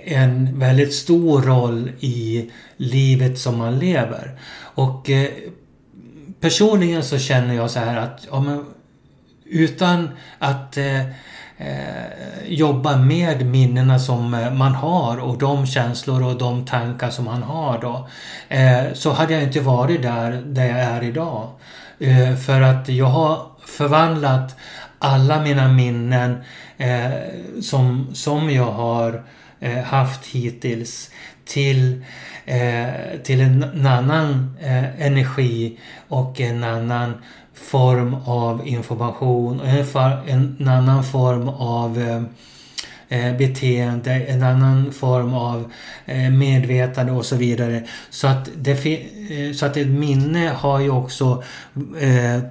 en 0.03 0.59
väldigt 0.59 0.93
stor 0.93 1.41
roll 1.41 1.91
i 1.99 2.51
livet 2.77 3.39
som 3.39 3.57
man 3.57 3.79
lever. 3.79 4.39
Och 4.61 5.09
eh, 5.09 5.29
personligen 6.39 7.03
så 7.03 7.17
känner 7.17 7.53
jag 7.53 7.71
så 7.71 7.79
här 7.79 7.97
att 7.97 8.27
ja, 8.31 8.39
men, 8.39 8.65
utan 9.45 10.09
att 10.39 10.77
eh, 10.77 11.01
eh 11.57 12.11
jobba 12.47 12.97
med 12.97 13.45
minnena 13.45 13.99
som 13.99 14.33
eh, 14.33 14.53
man 14.53 14.75
har 14.75 15.17
och 15.17 15.37
de 15.37 15.67
känslor 15.67 16.23
och 16.23 16.37
de 16.37 16.65
tankar 16.65 17.09
som 17.09 17.25
man 17.25 17.43
har 17.43 17.81
då. 17.81 18.07
Eh, 18.49 18.93
så 18.93 19.11
hade 19.11 19.33
jag 19.33 19.43
inte 19.43 19.59
varit 19.59 20.01
där, 20.01 20.31
där 20.45 20.65
jag 20.65 20.79
är 20.79 21.03
idag. 21.03 21.49
Eh, 21.99 22.35
för 22.35 22.61
att 22.61 22.89
jag 22.89 23.05
har 23.05 23.51
förvandlat 23.65 24.55
alla 25.01 25.43
mina 25.43 25.67
minnen 25.67 26.37
eh, 26.77 27.11
som, 27.61 28.07
som 28.13 28.49
jag 28.49 28.71
har 28.71 29.23
eh, 29.59 29.83
haft 29.83 30.25
hittills 30.25 31.11
till, 31.45 32.03
eh, 32.45 33.19
till 33.23 33.41
en 33.41 33.87
annan 33.87 34.57
eh, 34.61 35.05
energi 35.05 35.79
och 36.07 36.41
en 36.41 36.63
annan 36.63 37.13
form 37.53 38.13
av 38.25 38.67
information 38.67 39.59
och 39.59 39.67
en, 39.67 40.57
en 40.59 40.67
annan 40.67 41.03
form 41.03 41.49
av 41.49 41.99
eh, 41.99 42.23
eh, 43.11 43.37
beteende, 43.37 44.11
en 44.11 44.43
annan 44.43 44.91
form 44.91 45.33
av 45.33 45.71
eh, 46.05 46.29
medvetande 46.29 47.11
och 47.11 47.25
så 47.25 47.35
vidare. 47.35 47.83
Så 48.09 48.27
att, 48.27 48.49
det, 48.55 48.71
eh, 48.71 49.53
så 49.53 49.65
att 49.65 49.77
ett 49.77 49.87
minne 49.87 50.51
har 50.55 50.79
ju 50.79 50.89
också 50.89 51.43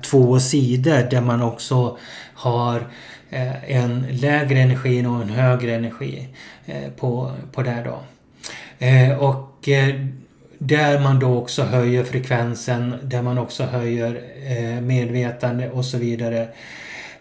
två 0.02 0.40
sidor 0.40 1.10
där 1.10 1.20
man 1.20 1.42
också 1.42 1.98
har 2.40 2.86
eh, 3.30 3.70
en 3.76 4.06
lägre 4.10 4.58
energi 4.58 5.06
och 5.06 5.22
en 5.22 5.28
högre 5.28 5.74
energi 5.74 6.28
eh, 6.66 6.90
på, 6.96 7.32
på 7.52 7.62
det 7.62 7.84
då. 7.84 8.00
Eh, 8.86 9.18
och 9.18 9.68
där 10.58 11.00
man 11.00 11.18
då 11.18 11.38
också 11.38 11.62
höjer 11.62 12.04
frekvensen, 12.04 12.94
där 13.02 13.22
man 13.22 13.38
också 13.38 13.64
höjer 13.64 14.22
medvetande 14.80 15.70
och 15.70 15.84
så 15.84 15.98
vidare. 15.98 16.48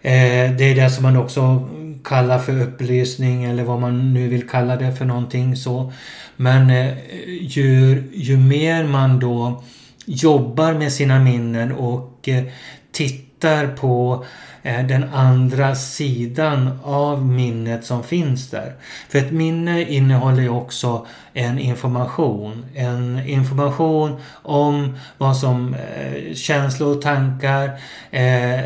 Det 0.02 0.64
är 0.64 0.74
det 0.74 0.90
som 0.90 1.02
man 1.02 1.16
också 1.16 1.68
kallar 2.04 2.38
för 2.38 2.62
upplysning 2.62 3.44
eller 3.44 3.64
vad 3.64 3.80
man 3.80 4.14
nu 4.14 4.28
vill 4.28 4.48
kalla 4.48 4.76
det 4.76 4.92
för 4.92 5.04
någonting 5.04 5.56
så. 5.56 5.92
Men 6.36 6.72
ju, 7.40 8.02
ju 8.14 8.36
mer 8.36 8.84
man 8.84 9.18
då 9.18 9.62
jobbar 10.06 10.74
med 10.74 10.92
sina 10.92 11.18
minnen 11.18 11.72
och 11.72 12.28
tittar 12.92 13.66
på 13.66 14.24
Eh, 14.62 14.86
den 14.86 15.04
andra 15.04 15.74
sidan 15.74 16.78
av 16.82 17.26
minnet 17.26 17.84
som 17.84 18.02
finns 18.02 18.50
där. 18.50 18.72
För 19.08 19.18
ett 19.18 19.32
minne 19.32 19.82
innehåller 19.82 20.42
ju 20.42 20.48
också 20.48 21.06
en 21.34 21.58
information. 21.58 22.66
En 22.74 23.20
information 23.26 24.20
om 24.42 24.96
vad 25.18 25.36
som 25.36 25.74
eh, 25.74 26.34
känslor, 26.34 27.02
tankar, 27.02 27.80
eh, 28.10 28.60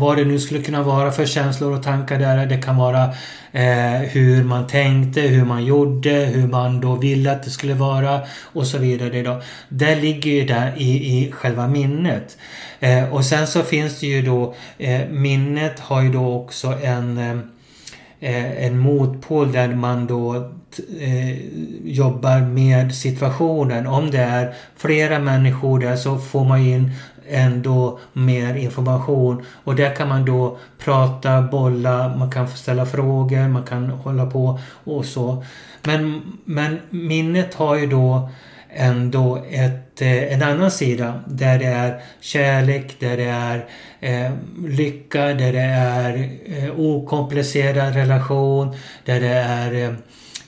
vad 0.00 0.16
det 0.16 0.24
nu 0.24 0.38
skulle 0.38 0.62
kunna 0.62 0.82
vara 0.82 1.10
för 1.10 1.26
känslor 1.26 1.72
och 1.72 1.82
tankar 1.82 2.18
där. 2.18 2.46
Det 2.46 2.58
kan 2.58 2.76
vara 2.76 3.04
eh, 3.52 4.00
hur 4.00 4.44
man 4.44 4.66
tänkte, 4.66 5.20
hur 5.20 5.44
man 5.44 5.64
gjorde, 5.64 6.10
hur 6.10 6.46
man 6.46 6.80
då 6.80 6.94
ville 6.94 7.32
att 7.32 7.42
det 7.42 7.50
skulle 7.50 7.74
vara 7.74 8.20
och 8.42 8.66
så 8.66 8.78
vidare. 8.78 9.22
Då. 9.22 9.42
Det 9.68 9.94
ligger 9.94 10.30
ju 10.30 10.44
där 10.44 10.72
i, 10.76 11.18
i 11.18 11.32
själva 11.32 11.68
minnet. 11.68 12.38
Eh, 12.80 13.14
och 13.14 13.24
sen 13.24 13.46
så 13.46 13.62
finns 13.62 14.00
det 14.00 14.06
ju 14.06 14.22
då 14.22 14.54
eh, 14.78 15.08
minnet 15.08 15.80
har 15.80 16.02
ju 16.02 16.12
då 16.12 16.34
också 16.34 16.74
en 16.82 17.18
eh, 17.18 17.36
en 18.20 18.78
motpol 18.78 19.52
där 19.52 19.68
man 19.68 20.06
då 20.06 20.50
eh, 21.00 21.38
jobbar 21.84 22.40
med 22.40 22.94
situationen. 22.94 23.86
Om 23.86 24.10
det 24.10 24.18
är 24.18 24.54
flera 24.76 25.18
människor 25.18 25.78
där 25.78 25.96
så 25.96 26.18
får 26.18 26.44
man 26.44 26.60
in 26.60 26.90
ändå 27.30 27.98
mer 28.12 28.54
information 28.54 29.44
och 29.64 29.74
där 29.74 29.94
kan 29.94 30.08
man 30.08 30.24
då 30.24 30.58
prata, 30.84 31.42
bolla, 31.42 32.16
man 32.16 32.30
kan 32.30 32.48
ställa 32.48 32.86
frågor, 32.86 33.48
man 33.48 33.64
kan 33.64 33.90
hålla 33.90 34.26
på 34.26 34.60
och 34.84 35.04
så. 35.04 35.44
Men, 35.82 36.22
men 36.44 36.78
minnet 36.90 37.54
har 37.54 37.76
ju 37.76 37.86
då 37.86 38.28
ändå 38.74 39.44
ett, 39.50 40.02
eh, 40.02 40.32
en 40.32 40.42
annan 40.42 40.70
sida 40.70 41.20
där 41.26 41.58
det 41.58 41.66
är 41.66 42.00
kärlek, 42.20 42.96
där 43.00 43.16
det 43.16 43.24
är 43.24 43.66
eh, 44.00 44.32
lycka, 44.68 45.24
där 45.26 45.52
det 45.52 45.60
är 45.60 46.30
eh, 46.46 46.80
okomplicerad 46.80 47.94
relation, 47.94 48.76
där 49.04 49.20
det 49.20 49.34
är 49.34 49.84
eh, 49.84 49.94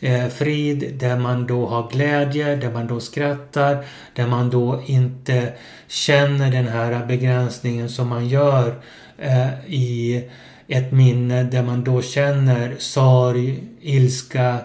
eh, 0.03 0.29
frid, 0.29 0.95
där 0.99 1.17
man 1.17 1.47
då 1.47 1.67
har 1.67 1.91
glädje, 1.91 2.57
där 2.57 2.71
man 2.71 2.87
då 2.87 3.01
skrattar, 3.01 3.85
där 4.15 4.27
man 4.27 4.51
då 4.51 4.83
inte 4.87 5.53
känner 5.89 6.51
den 6.51 6.69
här 6.69 7.07
begränsningen 7.07 7.89
som 7.89 8.09
man 8.09 8.29
gör 8.29 8.75
eh, 9.19 9.49
i 9.67 10.25
ett 10.69 10.93
minne 10.93 11.43
där 11.43 11.63
man 11.63 11.85
då 11.85 12.03
känner 12.03 12.75
sorg, 12.79 13.63
ilska, 13.81 14.59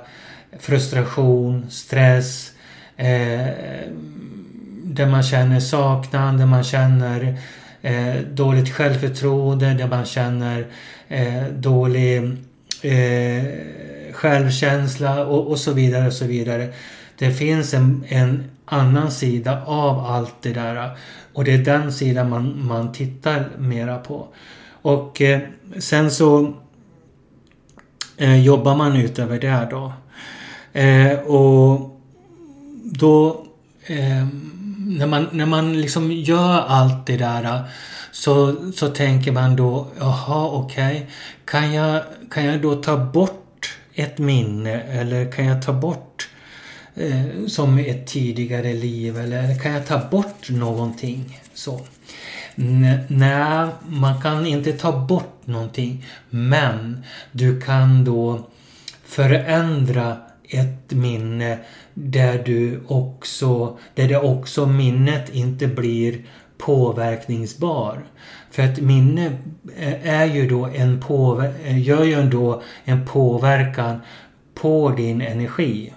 frustration, 0.60 1.66
stress, 1.70 2.52
eh, 2.98 3.48
där 4.84 5.06
man 5.06 5.24
känner 5.24 5.60
saknad, 5.60 6.38
där 6.38 6.46
man 6.46 6.64
känner 6.64 7.38
eh, 7.82 8.16
dåligt 8.16 8.70
självförtroende, 8.70 9.74
där 9.74 9.88
man 9.88 10.06
känner 10.06 10.68
eh, 11.08 11.44
dålig 11.44 12.18
eh, 12.82 13.44
självkänsla 14.18 15.26
och, 15.26 15.48
och, 15.48 15.60
så 15.60 15.74
vidare 15.74 16.08
och 16.08 16.14
så 16.14 16.26
vidare. 16.26 16.74
Det 17.18 17.32
finns 17.32 17.74
en, 17.74 18.04
en 18.08 18.44
annan 18.66 19.12
sida 19.12 19.64
av 19.66 20.06
allt 20.06 20.36
det 20.42 20.54
där 20.54 20.92
och 21.34 21.44
det 21.44 21.54
är 21.54 21.58
den 21.58 21.92
sidan 21.92 22.30
man, 22.30 22.66
man 22.68 22.92
tittar 22.92 23.50
mera 23.58 23.98
på. 23.98 24.28
Och 24.82 25.22
eh, 25.22 25.40
sen 25.78 26.12
så 26.12 26.54
eh, 28.18 28.46
jobbar 28.46 28.76
man 28.76 28.96
utöver 28.96 29.40
det 29.40 29.68
då. 29.72 29.94
Eh, 30.74 31.20
och 31.20 32.02
då 32.84 33.46
eh, 33.86 34.28
när, 34.78 35.08
man, 35.08 35.28
när 35.32 35.46
man 35.46 35.82
liksom 35.82 36.12
gör 36.12 36.62
allt 36.68 37.06
det 37.06 37.18
där 37.18 37.64
så, 38.12 38.56
så 38.72 38.88
tänker 38.88 39.32
man 39.32 39.56
då, 39.56 39.88
jaha 40.00 40.48
okej, 40.48 40.96
okay. 40.96 41.06
kan, 41.46 41.74
jag, 41.74 42.02
kan 42.32 42.46
jag 42.46 42.62
då 42.62 42.76
ta 42.76 42.98
bort 42.98 43.47
ett 43.98 44.18
minne 44.18 44.82
eller 44.82 45.32
kan 45.32 45.46
jag 45.46 45.62
ta 45.62 45.74
bort 45.74 46.30
eh, 46.96 47.46
som 47.48 47.78
ett 47.78 48.08
tidigare 48.08 48.74
liv 48.74 49.18
eller 49.18 49.60
kan 49.60 49.72
jag 49.72 49.88
ta 49.88 50.10
bort 50.12 50.50
någonting? 50.50 51.40
Så. 51.54 51.82
Nej, 53.08 53.68
man 53.88 54.22
kan 54.22 54.46
inte 54.46 54.74
ta 54.74 55.06
bort 55.06 55.42
någonting. 55.46 56.06
Men 56.30 57.04
du 57.32 57.62
kan 57.62 58.04
då 58.06 58.48
förändra 59.06 60.18
ett 60.50 60.92
minne 60.92 61.60
där 61.94 62.44
du 62.46 62.84
också, 62.88 63.78
där 63.96 64.08
det 64.08 64.18
också 64.18 64.66
minnet 64.66 65.36
inte 65.36 65.68
blir 65.68 66.22
påverkningsbar. 66.58 68.06
För 68.52 68.64
att 68.64 68.80
minne 68.80 69.38
eh, 69.78 70.08
är 70.08 70.26
ju 70.26 70.50
då 70.50 70.66
en 70.66 71.00
påver 71.00 71.54
eh, 71.64 71.80
gör 71.80 72.04
ju 72.04 72.24
då 72.24 72.62
en 72.84 73.06
påverkan 73.06 74.02
på 74.54 74.90
din 74.90 75.22
energi. 75.22 75.94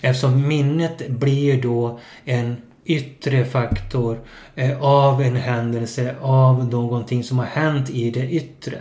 Eftersom 0.00 0.48
minnet 0.48 1.08
blir 1.08 1.62
då 1.62 2.00
en 2.24 2.56
yttre 2.84 3.44
faktor 3.44 4.20
eh, 4.54 4.82
av 4.82 5.22
en 5.22 5.36
händelse, 5.36 6.14
av 6.20 6.68
någonting 6.68 7.24
som 7.24 7.38
har 7.38 7.46
hänt 7.46 7.90
i 7.90 8.10
det 8.10 8.30
yttre. 8.30 8.78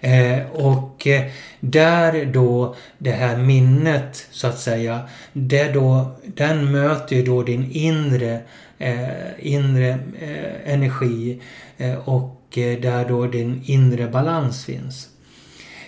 Eh, 0.00 0.46
och 0.52 1.06
eh, 1.06 1.30
där 1.60 2.26
då 2.26 2.74
det 2.98 3.10
här 3.10 3.36
minnet 3.36 4.26
så 4.30 4.46
att 4.46 4.58
säga, 4.58 5.00
det 5.32 5.72
då, 5.72 6.16
den 6.24 6.72
möter 6.72 7.16
ju 7.16 7.24
då 7.24 7.42
din 7.42 7.70
inre, 7.70 8.40
eh, 8.78 9.08
inre 9.38 9.88
eh, 10.20 10.72
energi 10.72 11.40
eh, 11.76 12.08
och 12.08 12.58
eh, 12.58 12.80
där 12.80 13.08
då 13.08 13.26
din 13.26 13.62
inre 13.64 14.06
balans 14.06 14.64
finns. 14.64 15.08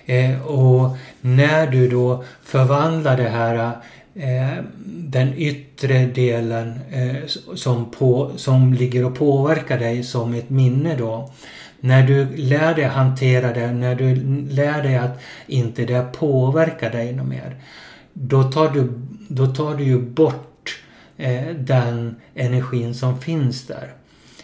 Eh, 0.06 0.42
och 0.42 0.96
när 1.20 1.66
du 1.66 1.88
då 1.88 2.24
förvandlar 2.42 3.16
det 3.16 3.28
här 3.28 3.76
Eh, 4.18 4.64
den 4.86 5.34
yttre 5.36 6.06
delen 6.06 6.80
eh, 6.90 7.26
som, 7.54 7.90
på, 7.90 8.32
som 8.36 8.74
ligger 8.74 9.04
och 9.04 9.14
påverkar 9.14 9.78
dig 9.78 10.02
som 10.02 10.34
ett 10.34 10.50
minne 10.50 10.96
då. 10.96 11.30
När 11.80 12.06
du 12.06 12.36
lär 12.36 12.74
dig 12.74 12.84
hantera 12.84 13.52
det, 13.52 13.72
när 13.72 13.94
du 13.94 14.14
lär 14.50 14.82
dig 14.82 14.96
att 14.96 15.20
inte 15.46 15.84
det 15.84 16.12
påverkar 16.12 16.90
dig 16.90 17.12
något 17.12 17.28
mer. 17.28 17.56
Då 18.12 18.42
tar 18.42 18.68
du, 18.68 18.92
då 19.28 19.46
tar 19.46 19.74
du 19.74 19.84
ju 19.84 19.98
bort 19.98 20.55
Eh, 21.18 21.54
den 21.54 22.16
energin 22.34 22.94
som 22.94 23.20
finns 23.20 23.66
där. 23.66 23.92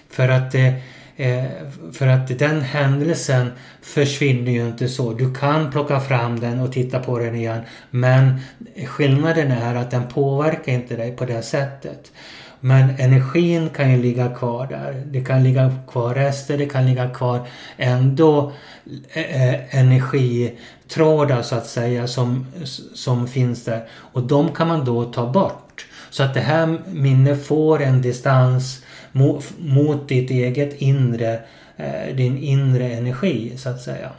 För 0.09 0.29
att 0.29 0.55
eh, 0.55 0.75
eh, 1.17 1.45
för 1.93 2.07
att 2.07 2.38
den 2.38 2.61
händelsen 2.61 3.52
försvinner 3.83 4.52
ju 4.52 4.67
inte 4.67 4.88
så. 4.88 5.12
Du 5.12 5.35
kan 5.35 5.71
plocka 5.71 6.00
fram 6.00 6.41
den 6.41 6.61
och 6.61 6.73
titta 6.73 6.99
på 6.99 7.19
den 7.19 7.35
igen. 7.35 7.61
Men 7.91 8.41
skillnaden 8.87 9.50
är 9.52 9.75
att 9.75 9.91
den 9.91 10.09
påverkar 10.09 10.73
inte 10.73 10.97
dig 10.97 11.17
på 11.17 11.25
det 11.25 11.43
sättet. 11.43 12.12
Men 12.64 12.91
energin 12.99 13.71
kan 13.71 13.91
ju 13.91 14.02
ligga 14.02 14.29
kvar 14.29 14.67
där. 14.67 15.02
Det 15.07 15.25
kan 15.25 15.45
ligga 15.45 15.73
kvar 15.88 16.14
rester, 16.14 16.59
det 16.59 16.67
kan 16.67 16.87
ligga 16.87 17.11
kvar 17.11 17.47
ändå 17.76 18.52
eh, 19.12 19.76
energitrådar 19.79 21.43
så 21.43 21.55
att 21.55 21.67
säga 21.67 22.07
som, 22.07 22.47
som 22.95 23.29
finns 23.29 23.64
där. 23.64 23.88
Och 23.93 24.23
de 24.23 24.55
kan 24.55 24.69
man 24.69 24.85
då 24.85 25.05
ta 25.05 25.26
bort. 25.33 25.72
Så 26.12 26.23
att 26.23 26.35
det 26.35 26.40
här 26.40 26.78
minnet 26.92 27.47
får 27.47 27.83
en 27.83 28.02
distans 28.02 28.85
mot, 29.12 29.52
mot 29.59 30.09
ditt 30.09 30.31
eget 30.31 30.75
inre, 30.83 31.40
eh, 31.76 32.14
din 32.16 32.38
inre 32.38 32.90
energi 32.90 33.53
så 33.57 33.68
att 33.68 33.81
säga. 33.81 34.11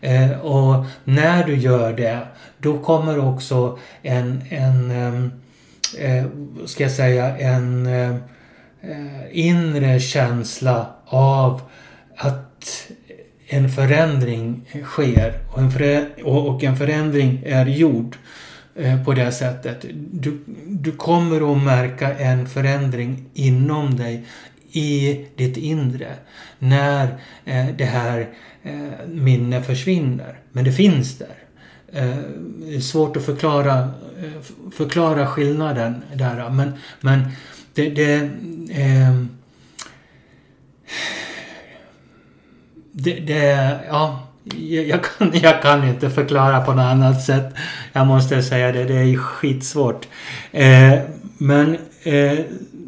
Eh, 0.00 0.40
och 0.40 0.84
när 1.04 1.46
du 1.46 1.56
gör 1.56 1.92
det 1.92 2.18
då 2.58 2.78
kommer 2.78 3.28
också 3.28 3.78
en, 4.02 4.42
en 4.48 4.90
ehm, 4.90 5.32
eh, 5.98 6.24
ska 6.66 6.82
jag 6.82 6.92
säga, 6.92 7.36
en 7.36 7.86
eh, 7.86 8.16
inre 9.32 10.00
känsla 10.00 10.86
av 11.06 11.60
att 12.16 12.90
en 13.46 13.68
förändring 13.68 14.68
sker 14.84 15.34
och 15.52 15.58
en, 15.58 16.06
och 16.24 16.64
en 16.64 16.76
förändring 16.76 17.42
är 17.46 17.66
gjord. 17.66 18.16
Eh, 18.80 19.04
på 19.04 19.14
det 19.14 19.32
sättet. 19.32 19.84
Du, 20.12 20.38
du 20.66 20.92
kommer 20.92 21.52
att 21.52 21.62
märka 21.62 22.14
en 22.18 22.48
förändring 22.48 23.24
inom 23.34 23.96
dig 23.96 24.24
i 24.72 25.20
ditt 25.36 25.56
inre 25.56 26.14
när 26.58 27.04
eh, 27.44 27.66
det 27.78 27.84
här 27.84 28.28
eh, 28.62 29.06
minnet 29.06 29.66
försvinner. 29.66 30.38
Men 30.52 30.64
det 30.64 30.72
finns 30.72 31.18
där. 31.18 31.34
Eh, 31.92 32.16
det 32.58 32.74
är 32.74 32.80
svårt 32.80 33.16
att 33.16 33.24
förklara, 33.24 33.78
eh, 34.22 34.42
förklara 34.72 35.26
skillnaden 35.26 36.02
där. 36.14 36.50
Men, 36.50 36.72
men 37.00 37.28
det... 37.74 37.90
det, 37.90 38.14
eh, 38.70 39.24
det, 42.92 43.20
det 43.20 43.80
ja, 43.88 44.29
jag 44.88 45.04
kan, 45.04 45.30
jag 45.34 45.62
kan 45.62 45.88
inte 45.88 46.10
förklara 46.10 46.60
på 46.60 46.72
något 46.72 46.84
annat 46.84 47.22
sätt. 47.22 47.54
Jag 47.92 48.06
måste 48.06 48.42
säga 48.42 48.72
det, 48.72 48.84
det 48.84 48.94
är 48.94 49.16
skitsvårt. 49.16 50.08
Eh, 50.52 50.98
men 51.38 51.76
eh, 52.02 52.38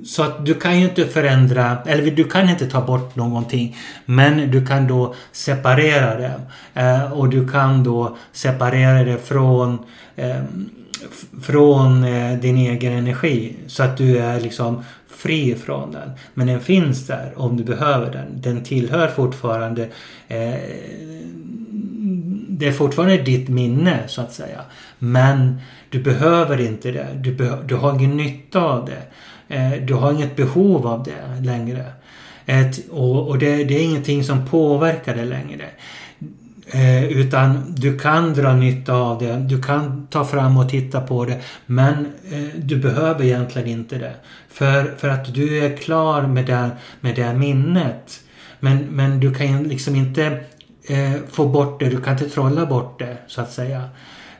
så 0.04 0.22
att 0.22 0.46
du 0.46 0.54
kan 0.54 0.80
ju 0.80 0.84
inte 0.84 1.06
förändra, 1.06 1.78
eller 1.86 2.10
du 2.10 2.24
kan 2.24 2.48
inte 2.48 2.66
ta 2.66 2.80
bort 2.80 3.16
någonting. 3.16 3.76
Men 4.04 4.50
du 4.50 4.66
kan 4.66 4.86
då 4.86 5.14
separera 5.32 6.18
det. 6.18 6.40
Eh, 6.74 7.12
och 7.12 7.28
du 7.28 7.48
kan 7.48 7.84
då 7.84 8.16
separera 8.32 9.04
det 9.04 9.18
från 9.18 9.78
eh, 10.16 10.42
från 11.42 12.04
eh, 12.04 12.38
din 12.38 12.56
egen 12.56 12.92
energi. 12.92 13.56
Så 13.66 13.82
att 13.82 13.96
du 13.96 14.18
är 14.18 14.40
liksom 14.40 14.84
fri 15.08 15.54
från 15.54 15.92
den. 15.92 16.10
Men 16.34 16.46
den 16.46 16.60
finns 16.60 17.06
där 17.06 17.32
om 17.36 17.56
du 17.56 17.64
behöver 17.64 18.12
den. 18.12 18.40
Den 18.40 18.64
tillhör 18.64 19.08
fortfarande 19.08 19.88
eh, 20.28 20.54
det 22.62 22.68
är 22.68 22.72
fortfarande 22.72 23.16
ditt 23.16 23.48
minne 23.48 23.98
så 24.06 24.20
att 24.20 24.32
säga. 24.32 24.60
Men 24.98 25.60
du 25.90 26.02
behöver 26.02 26.60
inte 26.60 26.90
det. 26.90 27.08
Du, 27.14 27.34
be 27.34 27.58
du 27.66 27.74
har 27.74 27.94
ingen 27.94 28.16
nytta 28.16 28.60
av 28.60 28.86
det. 28.86 29.02
Eh, 29.56 29.72
du 29.82 29.94
har 29.94 30.12
inget 30.12 30.36
behov 30.36 30.86
av 30.86 31.02
det 31.02 31.44
längre. 31.44 31.84
Ett, 32.46 32.90
och, 32.90 33.28
och 33.28 33.38
det, 33.38 33.64
det, 33.64 33.74
är 33.74 33.84
ingenting 33.84 34.24
som 34.24 34.46
påverkar 34.46 35.16
det 35.16 35.24
längre. 35.24 35.64
Eh, 36.74 37.04
utan 37.04 37.74
du 37.74 37.98
kan 37.98 38.34
dra 38.34 38.52
nytta 38.52 38.94
av 38.94 39.18
det. 39.18 39.36
Du 39.36 39.62
kan 39.62 40.06
ta 40.10 40.24
fram 40.24 40.56
och 40.56 40.68
titta 40.68 41.00
på 41.00 41.24
det. 41.24 41.40
Men 41.66 42.06
eh, 42.30 42.38
du 42.56 42.76
behöver 42.76 43.24
egentligen 43.24 43.68
inte 43.68 43.98
det. 43.98 44.14
För, 44.48 44.94
för 44.98 45.08
att 45.08 45.34
du 45.34 45.64
är 45.64 45.76
klar 45.76 46.22
med 46.22 46.46
det, 46.46 46.70
med 47.00 47.14
det 47.14 47.34
minnet. 47.34 48.20
Men, 48.60 48.78
men 48.78 49.20
du 49.20 49.34
kan 49.34 49.62
liksom 49.62 49.96
inte 49.96 50.40
eh, 50.88 51.12
få 51.30 51.48
bort 51.48 51.80
det. 51.80 51.88
Du 51.88 52.00
kan 52.00 52.12
inte 52.12 52.28
trolla 52.28 52.66
bort 52.66 52.98
det 52.98 53.16
så 53.26 53.40
att 53.40 53.52
säga. 53.52 53.88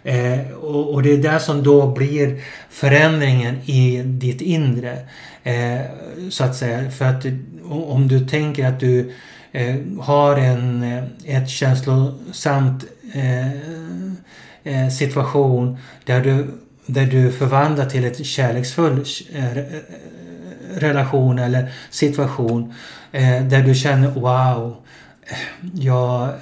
Eh, 0.05 0.51
och, 0.51 0.95
och, 0.95 1.03
det 1.03 1.12
är 1.12 1.33
det 1.33 1.40
som 1.40 1.62
då 1.62 1.87
blir 1.87 2.40
förändringen 2.71 3.57
i 3.64 4.03
ditt 4.03 4.40
inre. 4.40 4.99
Eh, 5.42 5.81
så 6.31 6.45
att 6.45 6.57
säga. 6.57 6.90
För 6.90 7.05
att 7.05 7.27
om 7.71 8.09
du 8.09 8.27
tänker 8.27 8.66
att 8.66 8.81
du 8.81 9.01
eh, 9.01 9.14
Eh, 9.53 9.77
har 10.01 10.37
en, 10.37 10.83
eh, 10.83 11.37
ett 11.37 11.49
känslosamt 11.49 12.85
eh, 13.15 13.53
eh, 14.65 14.88
situation 14.91 15.79
där 16.05 16.21
du, 16.21 16.51
där 16.87 17.07
du 17.07 17.33
förvandlar 17.33 17.87
till 17.87 18.05
ett 18.05 18.27
kärleksfull 18.27 19.05
relation 20.75 21.38
eller 21.38 21.73
situation 21.91 22.75
där 23.49 23.62
du 23.62 23.75
känner 23.75 24.09
wow 24.09 24.77
Ja, 25.75 26.35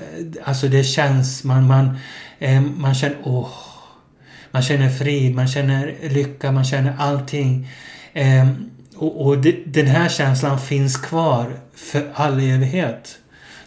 alltså 0.44 0.68
det 0.68 0.84
känns, 0.84 1.44
man, 1.44 1.66
man, 1.66 1.98
eh, 2.38 2.60
man 2.60 2.94
känner, 2.94 3.16
åh, 3.22 3.50
man 4.50 4.62
känner 4.62 4.88
frid, 4.88 5.34
man 5.34 5.48
känner 5.48 5.94
lycka, 6.02 6.52
man 6.52 6.64
känner 6.64 6.94
allting. 6.98 7.68
Eh, 8.12 8.48
och, 8.96 9.26
och 9.26 9.38
den 9.66 9.86
här 9.86 10.08
känslan 10.08 10.58
finns 10.58 10.96
kvar 10.96 11.56
för 11.80 12.10
all 12.14 12.40
evighet. 12.40 13.18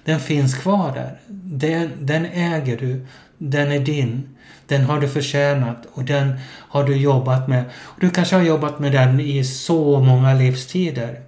Den 0.04 0.20
finns 0.20 0.56
kvar 0.56 0.92
där. 0.96 1.20
Den, 1.44 1.92
den 2.00 2.26
äger 2.26 2.78
du. 2.78 3.06
Den 3.38 3.72
är 3.72 3.80
din. 3.80 4.30
Den 4.68 4.84
har 4.84 5.02
du 5.02 5.08
förtjänat 5.08 5.86
och 5.94 6.04
den 6.04 6.34
har 6.50 6.84
du 6.84 6.98
jobbat 6.98 7.48
med. 7.48 7.64
Och 7.74 8.00
du 8.00 8.10
kanske 8.10 8.36
har 8.36 8.44
jobbat 8.44 8.80
med 8.80 8.92
den 8.92 9.20
i 9.20 9.44
så 9.44 10.00
många 10.00 10.34
livstider. 10.34 11.20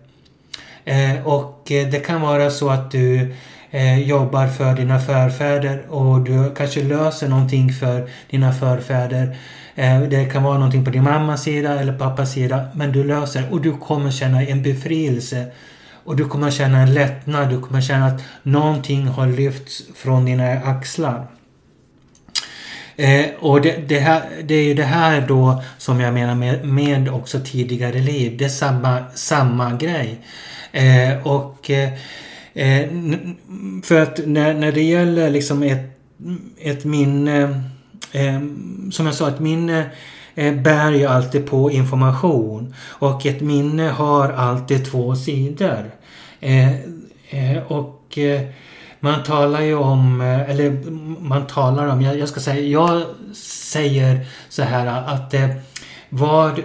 Eh, 0.85 1.27
och 1.27 1.71
eh, 1.71 1.87
det 1.87 1.99
kan 1.99 2.21
vara 2.21 2.49
så 2.49 2.69
att 2.69 2.91
du 2.91 3.33
eh, 3.71 3.99
jobbar 3.99 4.47
för 4.47 4.75
dina 4.75 4.99
förfäder 4.99 5.85
och 5.89 6.21
du 6.21 6.55
kanske 6.57 6.83
löser 6.83 7.27
någonting 7.27 7.73
för 7.73 8.09
dina 8.29 8.53
förfäder. 8.53 9.37
Eh, 9.75 10.01
det 10.01 10.25
kan 10.25 10.43
vara 10.43 10.57
någonting 10.57 10.85
på 10.85 10.91
din 10.91 11.03
mammas 11.03 11.43
sida 11.43 11.79
eller 11.79 11.97
pappas 11.97 12.31
sida. 12.31 12.65
Men 12.73 12.91
du 12.91 13.03
löser 13.03 13.43
och 13.51 13.61
du 13.61 13.77
kommer 13.77 14.11
känna 14.11 14.43
en 14.43 14.63
befrielse. 14.63 15.45
Och 16.05 16.15
du 16.15 16.25
kommer 16.25 16.51
känna 16.51 16.81
en 16.81 16.93
lättnad. 16.93 17.49
Du 17.49 17.61
kommer 17.61 17.81
känna 17.81 18.05
att 18.05 18.23
någonting 18.43 19.07
har 19.07 19.27
lyfts 19.27 19.83
från 19.95 20.25
dina 20.25 20.51
axlar. 20.51 21.27
Eh, 22.95 23.25
och 23.39 23.61
det, 23.61 23.77
det, 23.87 23.99
här, 23.99 24.23
det 24.43 24.55
är 24.55 24.63
ju 24.63 24.73
det 24.73 24.83
här 24.83 25.25
då 25.27 25.63
som 25.77 25.99
jag 25.99 26.13
menar 26.13 26.35
med, 26.35 26.65
med 26.65 27.09
också 27.09 27.39
tidigare 27.45 27.99
liv. 27.99 28.37
Det 28.37 28.45
är 28.45 28.49
samma, 28.49 29.03
samma 29.13 29.73
grej. 29.73 30.19
Eh, 30.71 31.27
och 31.27 31.69
eh, 31.69 31.93
eh 32.53 32.89
för 33.83 34.01
att 34.01 34.19
när, 34.25 34.53
när 34.53 34.71
det 34.71 34.83
gäller 34.83 35.29
liksom 35.29 35.63
ett, 35.63 35.99
ett 36.59 36.85
minne, 36.85 37.41
eh, 38.11 38.39
som 38.91 39.05
jag 39.05 39.15
sa, 39.15 39.29
ett 39.29 39.39
minne 39.39 39.89
eh, 40.35 40.53
bär 40.53 40.91
ju 40.91 41.05
alltid 41.05 41.47
på 41.47 41.71
information. 41.71 42.75
Och 42.87 43.25
ett 43.25 43.41
minne 43.41 43.89
har 43.89 44.29
alltid 44.29 44.91
två 44.91 45.15
sidor. 45.15 45.94
Eh, 46.45 46.73
eh, 47.29 47.63
och 47.67 48.17
eh, 48.17 48.41
man 48.99 49.23
talar 49.23 49.61
ju 49.61 49.75
om, 49.75 50.21
eller 50.21 50.71
man 51.21 51.47
talar 51.47 51.87
om, 51.87 52.01
jag, 52.01 52.19
jag 52.19 52.29
ska 52.29 52.39
säga, 52.39 52.61
jag 52.61 53.03
säger 53.35 54.25
så 54.49 54.63
här 54.63 54.87
att 54.87 55.33
eh, 55.33 55.49
vad, 56.09 56.59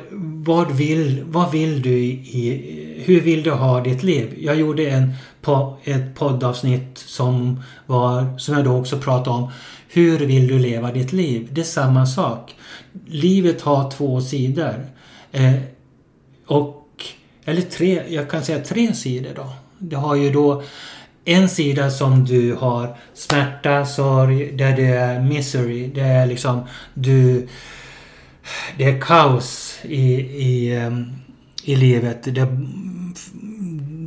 vad, 0.45 0.71
vill, 0.71 1.23
vad 1.27 1.53
vill 1.53 1.83
du 1.83 1.99
i, 1.99 3.03
hur 3.05 3.21
vill 3.21 3.43
du 3.43 3.51
ha 3.51 3.81
ditt 3.81 4.03
liv? 4.03 4.35
Jag 4.41 4.57
gjorde 4.57 4.91
en, 4.91 5.13
ett 5.85 6.15
poddavsnitt 6.15 6.99
som 6.99 7.63
var, 7.87 8.39
som 8.39 8.55
jag 8.55 8.65
då 8.65 8.77
också 8.77 8.99
pratade 8.99 9.37
om. 9.37 9.51
Hur 9.89 10.19
vill 10.19 10.47
du 10.47 10.59
leva 10.59 10.93
ditt 10.93 11.13
liv? 11.13 11.49
Det 11.51 11.61
är 11.61 11.65
samma 11.65 12.07
sak. 12.07 12.55
Livet 13.07 13.61
har 13.61 13.91
två 13.91 14.21
sidor. 14.21 14.87
Eh, 15.33 15.55
och, 16.47 16.87
eller 17.45 17.63
tre, 17.63 18.03
jag 18.09 18.31
kan 18.31 18.43
säga 18.43 18.65
tre 18.65 18.95
sidor 18.95 19.31
då. 19.37 19.53
Du 19.83 19.97
har 19.97 20.15
ju 20.15 20.31
då 20.31 20.63
en 21.25 21.49
sida 21.49 21.91
som 21.91 22.25
du 22.25 22.55
har 22.55 22.97
smärta, 23.15 23.87
sorg, 23.87 24.53
där 24.53 24.77
det 24.77 24.87
är 24.87 25.21
misery. 25.21 25.91
Det 25.95 26.01
är 26.01 26.27
liksom 26.27 26.63
du... 26.95 27.49
Det 28.77 28.85
är 28.85 29.01
kaos 29.01 29.79
i, 29.83 30.05
i, 30.21 30.77
ehm, 30.77 31.13
i 31.65 31.77
livet. 31.77 32.23
Det, 32.35 32.49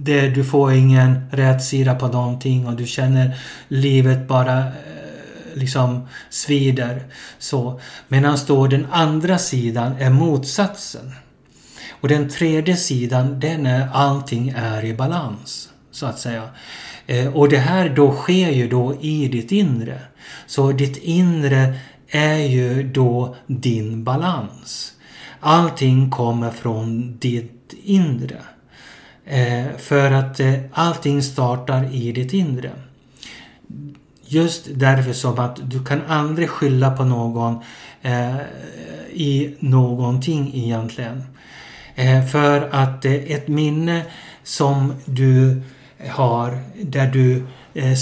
det, 0.04 0.30
du 0.30 0.44
får 0.44 0.74
ingen 0.74 1.30
rätt 1.32 1.64
sida 1.64 1.96
på 1.96 2.08
någonting 2.08 2.68
och 2.68 2.74
du 2.74 2.86
känner 2.86 3.38
livet 3.68 4.28
bara 4.28 4.58
eh, 4.58 4.74
liksom 5.54 6.08
svider. 6.30 7.04
Så. 7.40 7.80
Medan 8.08 8.38
då 8.48 8.68
den 8.68 8.88
andra 8.92 9.38
sidan 9.38 9.96
är 10.00 10.10
motsatsen. 10.10 11.12
Och 12.04 12.10
den 12.10 12.30
tredje 12.30 12.78
sidan 12.78 13.40
den 13.40 13.66
är 13.66 13.90
allting 13.94 14.54
är 14.56 14.86
i 14.86 14.94
balans. 14.94 15.70
Så 15.92 16.06
att 16.06 16.20
säga. 16.20 16.50
Eh, 17.08 17.36
och 17.36 17.50
det 17.50 17.58
här 17.58 17.90
då 17.90 18.12
sker 18.12 18.52
ju 18.52 18.68
då 18.68 18.96
i 19.02 19.28
ditt 19.28 19.52
inre. 19.52 20.00
Så 20.48 20.72
ditt 20.72 20.98
inre 20.98 21.80
är 22.08 22.38
ju 22.38 22.84
då 22.84 23.36
din 23.48 24.04
balans. 24.04 24.94
Allting 25.40 26.12
kommer 26.12 26.52
från 26.52 27.18
ditt 27.18 27.74
inre. 27.84 28.42
Eh, 29.26 29.78
för 29.78 30.12
att 30.12 30.40
eh, 30.40 30.54
allting 30.72 31.24
startar 31.24 31.96
i 31.96 32.12
ditt 32.12 32.34
inre. 32.34 32.72
Just 34.26 34.68
därför 34.74 35.14
som 35.14 35.40
att 35.40 35.72
du 35.72 35.86
kan 35.86 36.02
aldrig 36.08 36.50
skylla 36.50 36.92
på 36.92 37.04
någon 37.04 37.64
i 39.14 39.56
någonting 39.60 40.52
egentligen. 40.54 41.24
Eh, 41.96 42.26
för 42.26 42.70
att 42.72 43.06
eh, 43.06 43.14
ett 43.14 43.48
minne 43.48 44.06
som 44.44 44.94
du 45.06 45.62
har 46.10 46.60
där 46.82 47.08
du, 47.08 47.36
eh, 47.74 47.98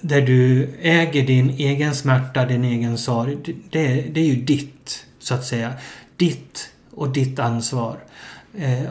där 0.00 0.22
du 0.22 0.70
äger 0.82 1.26
din 1.26 1.50
egen 1.50 1.94
smärta, 1.94 2.46
din 2.46 2.64
egen 2.64 2.98
sorg. 2.98 3.36
Det, 3.70 4.00
det 4.00 4.20
är 4.20 4.24
ju 4.24 4.36
ditt, 4.36 5.06
så 5.18 5.34
att 5.34 5.44
säga. 5.44 5.72
Ditt 6.16 6.70
och 6.90 7.12
ditt 7.12 7.38
ansvar. 7.38 7.96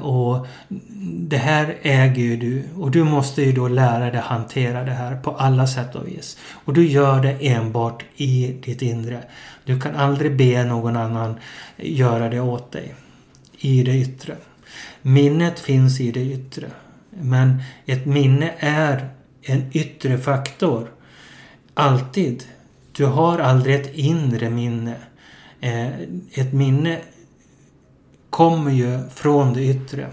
Och 0.01 0.47
det 1.29 1.37
här 1.37 1.75
äger 1.81 2.23
ju 2.23 2.37
du 2.37 2.63
och 2.77 2.91
du 2.91 3.03
måste 3.03 3.41
ju 3.41 3.51
då 3.51 3.67
lära 3.67 4.11
dig 4.11 4.21
hantera 4.21 4.83
det 4.83 4.91
här 4.91 5.15
på 5.15 5.31
alla 5.31 5.67
sätt 5.67 5.95
och 5.95 6.07
vis. 6.07 6.37
Och 6.65 6.73
du 6.73 6.87
gör 6.87 7.21
det 7.21 7.47
enbart 7.47 8.05
i 8.15 8.55
ditt 8.63 8.81
inre. 8.81 9.23
Du 9.65 9.79
kan 9.79 9.95
aldrig 9.95 10.37
be 10.37 10.63
någon 10.63 10.97
annan 10.97 11.35
göra 11.77 12.29
det 12.29 12.39
åt 12.39 12.71
dig. 12.71 12.95
I 13.59 13.83
det 13.83 13.97
yttre. 13.97 14.35
Minnet 15.01 15.59
finns 15.59 15.99
i 15.99 16.11
det 16.11 16.23
yttre. 16.23 16.67
Men 17.09 17.63
ett 17.85 18.05
minne 18.05 18.51
är 18.59 19.09
en 19.41 19.69
yttre 19.73 20.17
faktor. 20.17 20.87
Alltid. 21.73 22.43
Du 22.91 23.05
har 23.05 23.39
aldrig 23.39 23.75
ett 23.75 23.95
inre 23.95 24.49
minne. 24.49 24.95
Eh, 25.59 25.87
ett 26.33 26.53
minne 26.53 26.99
kommer 28.29 28.71
ju 28.71 28.99
från 29.09 29.53
det 29.53 29.63
yttre. 29.63 30.07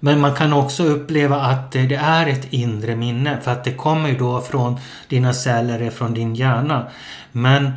Men 0.00 0.20
man 0.20 0.34
kan 0.34 0.52
också 0.52 0.84
uppleva 0.84 1.40
att 1.40 1.72
det 1.72 1.94
är 1.94 2.26
ett 2.26 2.52
inre 2.52 2.96
minne 2.96 3.40
för 3.40 3.50
att 3.50 3.64
det 3.64 3.74
kommer 3.74 4.08
ju 4.08 4.18
då 4.18 4.40
från 4.40 4.80
dina 5.08 5.32
celler, 5.32 5.90
från 5.90 6.14
din 6.14 6.34
hjärna. 6.34 6.86
Men 7.32 7.72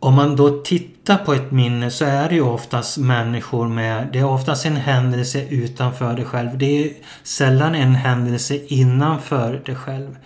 om 0.00 0.14
man 0.14 0.36
då 0.36 0.62
tittar 0.62 1.16
på 1.16 1.34
ett 1.34 1.50
minne 1.50 1.90
så 1.90 2.04
är 2.04 2.28
det 2.28 2.34
ju 2.34 2.42
oftast 2.42 2.98
människor 2.98 3.68
med, 3.68 4.08
det 4.12 4.18
är 4.18 4.24
oftast 4.24 4.66
en 4.66 4.76
händelse 4.76 5.44
utanför 5.48 6.14
dig 6.14 6.24
själv. 6.24 6.58
Det 6.58 6.84
är 6.84 6.92
sällan 7.22 7.74
en 7.74 7.94
händelse 7.94 8.58
innanför 8.66 9.62
dig 9.66 9.74
själv. 9.74 10.16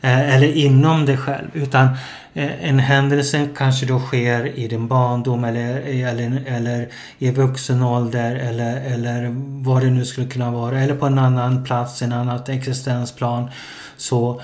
Eh, 0.00 0.34
eller 0.34 0.56
inom 0.56 1.06
dig 1.06 1.16
själv. 1.16 1.48
Utan 1.52 1.88
eh, 2.34 2.68
en 2.68 2.78
händelse 2.78 3.48
kanske 3.56 3.86
då 3.86 4.00
sker 4.00 4.58
i 4.58 4.68
din 4.68 4.88
barndom 4.88 5.44
eller, 5.44 5.76
eller, 5.80 6.42
eller 6.46 6.88
i 7.18 7.30
vuxen 7.30 7.82
ålder 7.82 8.34
eller, 8.34 8.80
eller 8.80 9.34
vad 9.64 9.82
det 9.82 9.90
nu 9.90 10.04
skulle 10.04 10.26
kunna 10.26 10.50
vara. 10.50 10.80
Eller 10.80 10.94
på 10.94 11.06
en 11.06 11.18
annan 11.18 11.64
plats, 11.64 12.02
en 12.02 12.12
annat 12.12 12.48
existensplan. 12.48 13.50
Så, 13.96 14.40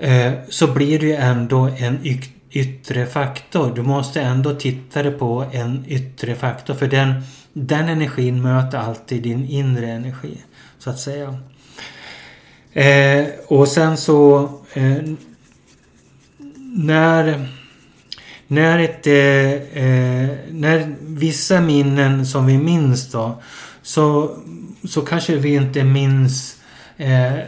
eh, 0.00 0.32
så 0.48 0.66
blir 0.66 0.98
det 0.98 1.06
ju 1.06 1.14
ändå 1.14 1.68
en 1.78 1.98
yttre 2.50 3.06
faktor. 3.06 3.72
Du 3.74 3.82
måste 3.82 4.20
ändå 4.20 4.54
titta 4.54 5.10
på 5.10 5.44
en 5.52 5.84
yttre 5.88 6.34
faktor 6.34 6.74
för 6.74 6.86
den, 6.86 7.22
den 7.52 7.88
energin 7.88 8.42
möter 8.42 8.78
alltid 8.78 9.22
din 9.22 9.44
inre 9.48 9.86
energi. 9.86 10.38
Så 10.78 10.90
att 10.90 10.98
säga. 10.98 11.38
Eh, 12.72 13.26
och 13.46 13.68
sen 13.68 13.96
så 13.96 14.42
eh, 14.74 15.02
när 16.76 17.48
när, 18.50 18.78
ett, 18.78 19.06
eh, 19.06 19.84
eh 19.84 20.30
när 20.50 20.94
vissa 21.00 21.60
minnen 21.60 22.26
som 22.26 22.46
vi 22.46 22.58
minns 22.58 23.10
då 23.10 23.42
så, 23.82 24.36
så 24.88 25.02
kanske 25.02 25.36
vi 25.36 25.54
inte 25.54 25.84
minns 25.84 26.56
eh, 26.96 27.38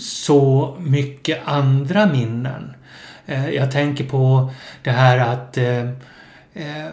så 0.00 0.76
mycket 0.80 1.38
andra 1.44 2.06
minnen. 2.06 2.74
Eh, 3.26 3.50
jag 3.50 3.70
tänker 3.70 4.04
på 4.04 4.50
det 4.82 4.90
här 4.90 5.18
att 5.18 5.56
eh, 5.56 5.88
eh, 6.54 6.88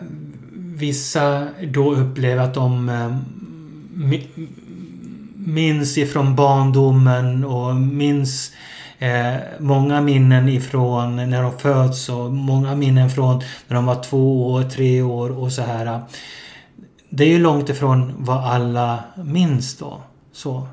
vissa 0.53 1.47
då 1.61 1.93
upplever 1.93 2.43
att 2.43 2.53
de 2.53 2.91
minns 5.45 5.97
ifrån 5.97 6.35
barndomen 6.35 7.45
och 7.45 7.75
minns 7.75 8.51
eh, 8.99 9.35
många 9.59 10.01
minnen 10.01 10.49
ifrån 10.49 11.15
när 11.15 11.43
de 11.43 11.59
föds 11.59 12.09
och 12.09 12.31
många 12.31 12.75
minnen 12.75 13.09
från 13.09 13.43
när 13.67 13.75
de 13.75 13.85
var 13.85 14.03
två 14.03 14.51
år, 14.51 14.63
tre 14.63 15.01
år 15.01 15.39
och 15.39 15.51
så 15.51 15.61
här. 15.61 16.01
Det 17.09 17.23
är 17.23 17.27
ju 17.27 17.39
långt 17.39 17.69
ifrån 17.69 18.13
vad 18.17 18.45
alla 18.45 19.03
minns 19.15 19.77
då. 19.77 20.01
Så. 20.33 20.67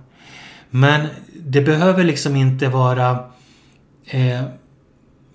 Men 0.70 1.06
det 1.40 1.60
behöver 1.60 2.04
liksom 2.04 2.36
inte 2.36 2.68
vara 2.68 3.24
eh, 4.06 4.42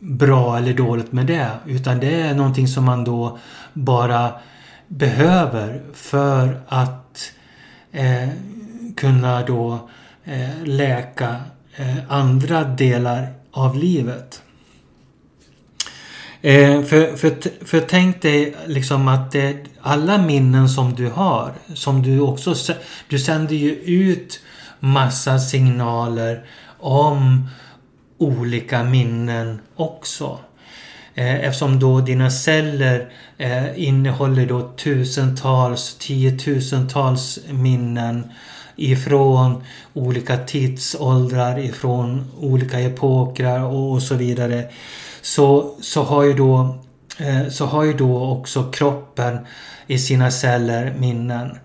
bra 0.03 0.57
eller 0.57 0.73
dåligt 0.73 1.11
med 1.11 1.25
det. 1.25 1.49
Utan 1.65 1.99
det 1.99 2.21
är 2.21 2.33
någonting 2.33 2.67
som 2.67 2.83
man 2.83 3.03
då 3.03 3.37
bara 3.73 4.31
behöver 4.87 5.81
för 5.93 6.61
att 6.67 7.31
eh, 7.91 8.29
kunna 8.97 9.45
då 9.45 9.89
eh, 10.23 10.63
läka 10.65 11.35
eh, 11.75 11.97
andra 12.09 12.63
delar 12.63 13.33
av 13.51 13.75
livet. 13.75 14.41
Eh, 16.41 16.81
för, 16.81 17.17
för, 17.17 17.65
för 17.65 17.79
tänk 17.79 18.21
dig 18.21 18.55
liksom 18.65 19.07
att 19.07 19.31
det, 19.31 19.57
alla 19.81 20.17
minnen 20.17 20.69
som 20.69 20.93
du 20.93 21.09
har, 21.09 21.53
som 21.73 22.01
du 22.01 22.19
också, 22.19 22.55
du 23.07 23.19
sänder 23.19 23.55
ju 23.55 23.71
ut 23.71 24.39
massa 24.79 25.39
signaler 25.39 26.45
om 26.79 27.47
olika 28.23 28.83
minnen 28.83 29.59
också. 29.75 30.39
Eh, 31.15 31.45
eftersom 31.45 31.79
då 31.79 31.99
dina 31.99 32.31
celler 32.31 33.09
eh, 33.37 33.83
innehåller 33.87 34.45
då 34.45 34.61
tusentals, 34.61 35.95
tiotusentals 35.99 37.39
minnen 37.49 38.31
ifrån 38.75 39.63
olika 39.93 40.37
tidsåldrar, 40.37 41.59
ifrån 41.59 42.31
olika 42.39 42.79
epoker 42.79 43.63
och, 43.63 44.03
så 44.03 44.15
vidare. 44.15 44.63
Så, 45.21 45.75
så, 45.81 46.03
har 46.03 46.23
ju 46.23 46.33
då, 46.33 46.77
eh, 47.17 47.49
så 47.49 47.65
har 47.65 47.83
ju 47.83 47.93
då 47.93 48.23
också 48.23 48.63
kroppen 48.71 49.37
i 49.87 49.99
sina 49.99 50.31
celler 50.31 50.93
minnen. 50.97 51.57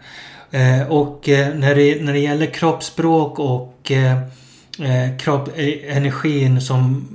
och 0.88 1.24
när, 1.54 1.74
det, 1.74 2.02
när 2.02 2.12
det 2.12 2.18
gäller 2.18 2.46
kroppsspråk 2.46 3.38
och 3.38 3.92
Eh, 4.80 5.16
kropp, 5.18 5.48
eh, 5.56 5.96
energin 5.96 6.60
som 6.60 7.08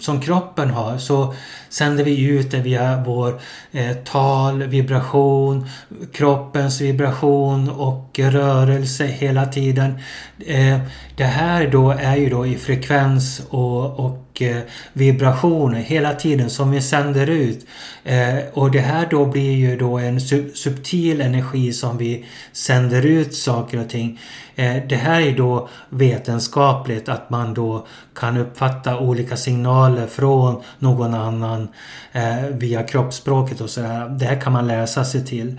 som 0.00 0.20
kroppen 0.20 0.70
har 0.70 0.98
så 0.98 1.34
sänder 1.68 2.04
vi 2.04 2.26
ut 2.28 2.50
det 2.50 2.60
via 2.60 3.02
vår 3.06 3.40
eh, 3.72 3.96
tal, 3.96 4.62
vibration, 4.62 5.68
kroppens 6.12 6.80
vibration 6.80 7.70
och 7.70 8.18
rörelse 8.18 9.06
hela 9.06 9.46
tiden. 9.46 9.98
Eh, 10.46 10.78
det 11.16 11.24
här 11.24 11.68
då 11.68 11.90
är 11.90 12.16
ju 12.16 12.30
då 12.30 12.46
i 12.46 12.56
frekvens 12.56 13.42
och, 13.50 14.00
och 14.00 14.29
eh, 14.42 14.60
vibrationer 14.92 15.80
hela 15.80 16.14
tiden 16.14 16.50
som 16.50 16.70
vi 16.70 16.82
sänder 16.82 17.26
ut. 17.26 17.66
Eh, 18.04 18.38
och 18.52 18.70
det 18.70 18.80
här 18.80 19.06
då 19.10 19.26
blir 19.26 19.52
ju 19.52 19.76
då 19.76 19.98
en 19.98 20.20
sub 20.20 20.56
subtil 20.56 21.20
energi 21.20 21.72
som 21.72 21.98
vi 21.98 22.26
sänder 22.52 23.06
ut 23.06 23.34
saker 23.34 23.80
och 23.80 23.88
ting. 23.88 24.20
Eh, 24.54 24.76
det 24.88 24.96
här 24.96 25.20
är 25.20 25.36
då 25.36 25.68
vetenskapligt 25.88 27.08
att 27.08 27.30
man 27.30 27.54
då 27.54 27.86
kan 28.14 28.36
uppfatta 28.36 28.98
olika 28.98 29.36
signaler 29.36 30.06
från 30.06 30.62
någon 30.78 31.14
annan 31.14 31.68
eh, 32.12 32.46
via 32.50 32.82
kroppsspråket 32.82 33.60
och 33.60 33.70
sådär. 33.70 34.08
Det 34.08 34.24
här 34.24 34.40
kan 34.40 34.52
man 34.52 34.66
läsa 34.66 35.04
sig 35.04 35.26
till. 35.26 35.58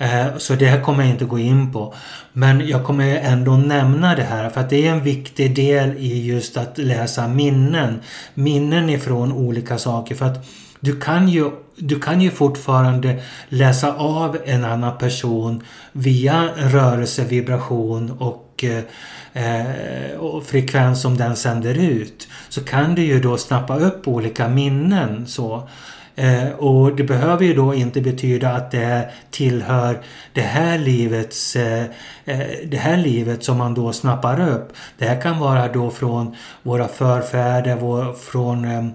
Eh, 0.00 0.36
så 0.36 0.54
det 0.54 0.66
här 0.66 0.80
kommer 0.80 1.02
jag 1.02 1.12
inte 1.12 1.24
gå 1.24 1.38
in 1.38 1.72
på. 1.72 1.94
Men 2.32 2.68
jag 2.68 2.84
kommer 2.84 3.16
ändå 3.16 3.56
nämna 3.56 4.14
det 4.14 4.22
här 4.22 4.50
för 4.50 4.60
att 4.60 4.70
det 4.70 4.86
är 4.86 4.92
en 4.92 5.02
viktig 5.02 5.54
del 5.54 5.96
i 5.96 6.26
just 6.26 6.56
att 6.56 6.78
läsa 6.78 7.28
minnen. 7.28 8.00
Minnen 8.34 8.90
ifrån 8.90 9.32
olika 9.32 9.78
saker. 9.78 10.14
För 10.14 10.26
att 10.26 10.46
du 10.80 11.00
kan 11.00 11.28
ju, 11.28 11.50
du 11.76 12.00
kan 12.00 12.20
ju 12.20 12.30
fortfarande 12.30 13.22
läsa 13.48 13.94
av 13.94 14.38
en 14.44 14.64
annan 14.64 14.98
person 14.98 15.62
via 15.92 16.48
rörelse, 16.56 17.24
vibration 17.24 18.10
och, 18.10 18.64
eh, 18.64 18.84
eh, 19.44 20.16
och 20.16 20.44
frekvens 20.44 21.02
som 21.02 21.16
den 21.16 21.36
sänder 21.36 21.74
ut. 21.74 22.28
Så 22.48 22.64
kan 22.64 22.94
du 22.94 23.02
ju 23.02 23.20
då 23.20 23.36
snappa 23.36 23.78
upp 23.78 24.08
olika 24.08 24.48
minnen 24.48 25.26
så. 25.26 25.68
Eh, 26.16 26.48
och 26.48 26.96
det 26.96 27.04
behöver 27.04 27.44
ju 27.44 27.54
då 27.54 27.74
inte 27.74 28.00
betyda 28.00 28.50
att 28.50 28.70
det 28.70 29.10
tillhör 29.30 30.00
det 30.32 30.40
här 30.40 30.78
livets 30.78 31.56
eh, 31.56 31.84
eh, 32.24 32.40
det 32.64 32.76
här 32.76 32.96
livet 32.96 33.44
som 33.44 33.58
man 33.58 33.74
då 33.74 33.92
snappar 33.92 34.48
upp. 34.48 34.72
Det 34.98 35.04
här 35.04 35.20
kan 35.20 35.38
vara 35.38 35.68
då 35.68 35.90
från 35.90 36.36
våra 36.62 36.88
förfäder, 36.88 37.76
vår, 37.76 38.12
från 38.12 38.64
eh, 38.64 38.86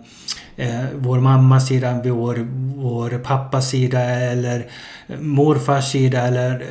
eh, 0.56 0.86
vår 0.95 1.19
mammas 1.19 1.67
sida, 1.67 2.01
vår, 2.04 2.47
vår 2.75 3.10
pappas 3.10 3.69
sida 3.69 3.99
eller 3.99 4.65
morfars 5.19 5.91
sida 5.91 6.21
eller 6.21 6.65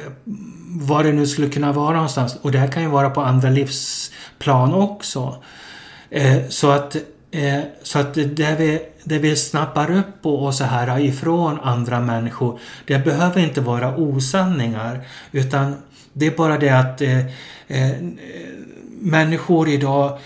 vad 0.69 1.05
det 1.05 1.13
nu 1.13 1.27
skulle 1.27 1.49
kunna 1.49 1.73
vara 1.73 1.95
någonstans. 1.95 2.37
Och 2.43 2.53
det 2.53 2.59
här 2.59 2.69
kan 2.69 2.83
ju 2.83 2.89
vara 2.89 3.11
på 3.11 3.21
andra 3.21 3.51
livsplan 3.51 4.75
också. 4.75 5.37
Eh, 6.11 6.49
så 6.49 6.71
att, 6.71 6.97
eh, 7.35 7.61
så 7.83 7.99
att 7.99 8.15
det 8.15 8.57
vi, 8.59 8.81
det 9.05 9.19
vi 9.19 9.37
snappar 9.37 9.91
upp 9.91 10.27
och 10.27 10.55
så 10.55 10.65
här 10.65 11.01
ifrån 11.01 11.61
andra 11.63 12.01
människor, 12.01 12.59
det 12.87 12.99
behöver 12.99 13.41
inte 13.41 13.61
vara 13.61 13.97
osanningar. 13.97 15.01
Utan 15.33 15.75
det 16.13 16.27
är 16.27 16.37
bara 16.37 16.59
det 16.59 16.71
att 16.71 17.01
eh, 17.01 17.19
eh 17.69 17.93
människor 19.01 19.69
idag 19.69 20.19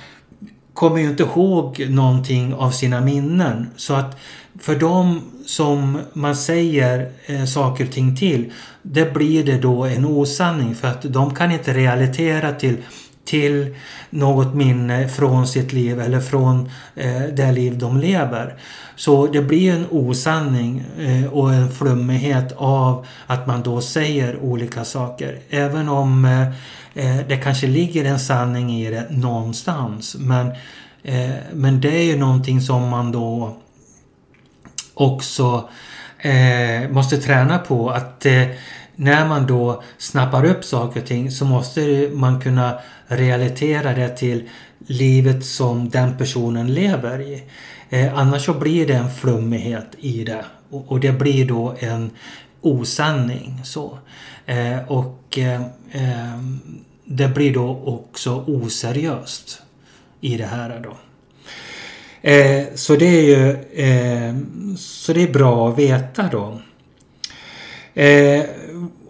kommer 0.75 1.01
ju 1.01 1.09
inte 1.09 1.23
ihåg 1.23 1.87
någonting 1.89 2.55
av 2.55 2.71
sina 2.71 3.01
minnen. 3.01 3.71
Så 3.77 3.95
att 3.95 4.17
för 4.61 4.77
dem 4.77 5.21
som 5.47 6.01
man 6.13 6.37
säger 6.37 7.13
eh, 7.27 7.45
saker 7.45 7.85
och 7.85 7.93
ting 7.93 8.17
till, 8.17 8.53
det 8.83 9.15
blir 9.15 9.45
det 9.45 9.59
då 9.59 9.85
en 9.85 10.05
osanning 10.05 10.75
för 10.75 10.89
att 10.89 11.03
de 11.03 11.35
kan 11.35 11.53
inte 11.53 11.75
relatera 11.75 12.53
till 12.53 12.77
till 13.29 13.77
något 14.11 14.55
minne 14.55 15.09
från 15.09 15.47
sitt 15.47 15.73
liv 15.73 16.01
eller 16.01 16.21
från 16.21 16.71
eh, 16.95 17.23
det 17.23 17.53
liv 17.53 17.79
de 17.79 18.01
lever. 18.01 18.55
Så 18.97 19.27
det 19.27 19.43
blir 19.43 19.73
en 19.73 19.87
osanning 19.91 20.85
eh, 20.99 21.33
och 21.33 21.55
en 21.55 21.73
flummighet 21.73 22.53
av 22.57 23.07
att 23.27 23.47
man 23.47 23.63
då 23.63 23.81
säger 23.81 24.39
olika 24.39 24.85
saker. 24.85 25.39
Även 25.51 25.89
om 25.89 26.25
eh, 26.25 26.49
eh, 26.95 27.27
det 27.29 27.37
kanske 27.37 27.67
ligger 27.67 28.05
en 28.05 28.21
sanning 28.21 28.73
i 28.73 28.91
det 28.91 29.07
någonstans. 29.11 30.17
Men, 30.19 30.47
eh, 31.03 31.31
men 31.53 31.81
det 31.81 31.99
är 31.99 32.05
ju 32.05 32.17
någonting 32.17 32.61
som 32.61 32.89
man 32.89 33.13
då 33.13 33.57
också 34.95 35.69
eh, 36.19 36.91
måste 36.91 37.17
träna 37.17 37.59
på. 37.59 37.91
Att 37.91 38.27
eh, 38.27 38.43
när 39.01 39.29
man 39.29 39.47
då 39.47 39.83
snappar 39.99 40.45
upp 40.45 40.65
saker 40.65 41.01
och 41.01 41.07
ting 41.07 41.31
så 41.31 41.45
måste 41.45 42.11
man 42.13 42.41
kunna 42.41 42.79
relatera 43.07 43.95
det 43.95 44.09
till 44.09 44.49
livet 44.87 45.45
som 45.45 45.89
den 45.89 46.19
personen 46.19 46.75
lever 46.75 47.21
i. 47.21 47.43
Eh, 47.91 48.19
annars 48.19 48.45
så 48.45 48.55
blir 48.55 48.87
det 48.87 48.95
en 48.95 49.11
flummighet 49.11 49.87
i 49.99 50.25
det 50.25 50.45
och, 50.71 50.93
och 50.93 51.01
det 51.01 51.13
blir 51.13 51.45
då 51.45 51.75
en 51.79 52.11
osanning. 52.61 53.61
Så. 53.65 53.99
Eh, 54.47 54.79
och 54.87 55.39
eh, 55.39 55.63
eh 55.93 56.43
det 57.05 57.29
blir 57.29 57.55
då 57.55 57.83
också 57.85 58.45
oseriöst 58.47 59.63
i 60.21 60.37
det 60.37 60.47
här 60.47 60.81
då. 60.85 60.97
Eh, 62.31 62.65
så 62.75 62.97
det 62.97 63.07
är 63.07 63.23
ju 63.23 63.51
eh, 63.85 64.37
så 64.77 65.13
det 65.13 65.23
är 65.23 65.33
bra 65.33 65.69
att 65.69 65.79
veta 65.79 66.29
då 66.33 66.61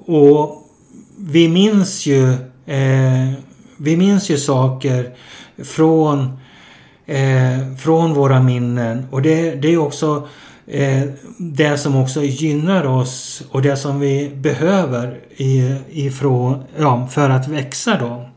och 0.09 0.69
vi 1.17 1.49
minns 1.49 2.07
ju 2.07 2.33
eh, 2.67 3.33
vi 3.77 3.97
minns 3.97 4.31
ju 4.31 4.39
saker 4.39 5.15
från, 5.65 6.39
eh, 7.07 7.77
från 7.79 8.15
våra 8.15 8.43
minnen 8.43 9.07
och 9.11 9.23
det, 9.23 9.55
det 9.55 9.69
är 9.69 9.79
också 9.79 10.29
eh, 10.67 11.03
det 11.39 11.79
som 11.79 11.97
också 11.97 12.23
gynnar 12.23 12.87
oss 12.87 13.43
och 13.51 13.63
det 13.63 13.77
som 13.77 14.01
vi 14.01 14.31
behöver 14.35 15.21
i, 15.37 15.77
ifrån, 15.91 16.63
ja, 16.79 17.07
för 17.07 17.31
att 17.31 17.49
växa 17.49 17.99
då. 17.99 18.29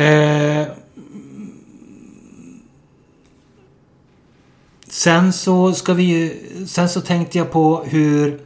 Eh, 0.00 0.66
sen 4.88 5.32
så 5.32 5.72
ska 5.72 5.94
vi 5.94 6.38
Sen 6.66 6.88
så 6.88 7.00
tänkte 7.00 7.38
jag 7.38 7.50
på 7.50 7.84
hur 7.86 8.40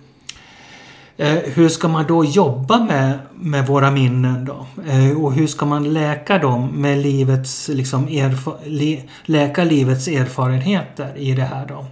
Eh, 1.19 1.39
hur 1.55 1.69
ska 1.69 1.89
man 1.89 2.07
då 2.07 2.25
jobba 2.25 2.79
med, 2.81 3.19
med 3.35 3.67
våra 3.67 3.91
minnen 3.91 4.45
då? 4.45 4.67
Eh, 4.89 5.23
och 5.25 5.33
hur 5.35 5.47
ska 5.47 5.67
man 5.67 5.93
läka 5.93 6.39
dem 6.39 6.67
med 6.75 6.99
livets, 6.99 7.69
liksom 7.69 8.09
erfa- 8.09 9.03
läka 9.25 9.65
livets 9.65 10.09
erfarenheter 10.09 11.13
i 11.17 11.35
det 11.35 11.43
här 11.45 11.67
då? 11.67 11.87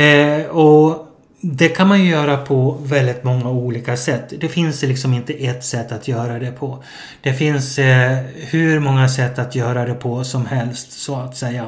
Eh, 0.00 0.46
och 0.46 1.04
det 1.40 1.68
kan 1.68 1.88
man 1.88 2.00
ju 2.04 2.10
göra 2.10 2.36
på 2.36 2.78
väldigt 2.82 3.24
många 3.24 3.50
olika 3.50 3.96
sätt. 3.96 4.32
Det 4.40 4.48
finns 4.48 4.82
liksom 4.82 5.14
inte 5.14 5.32
ett 5.32 5.64
sätt 5.64 5.92
att 5.92 6.08
göra 6.08 6.38
det 6.38 6.50
på. 6.52 6.82
Det 7.22 7.32
finns 7.32 7.78
eh, 7.78 8.18
hur 8.34 8.80
många 8.80 9.08
sätt 9.08 9.38
att 9.38 9.54
göra 9.54 9.84
det 9.84 9.94
på 9.94 10.24
som 10.24 10.46
helst 10.46 10.92
så 10.92 11.16
att 11.16 11.36
säga. 11.36 11.66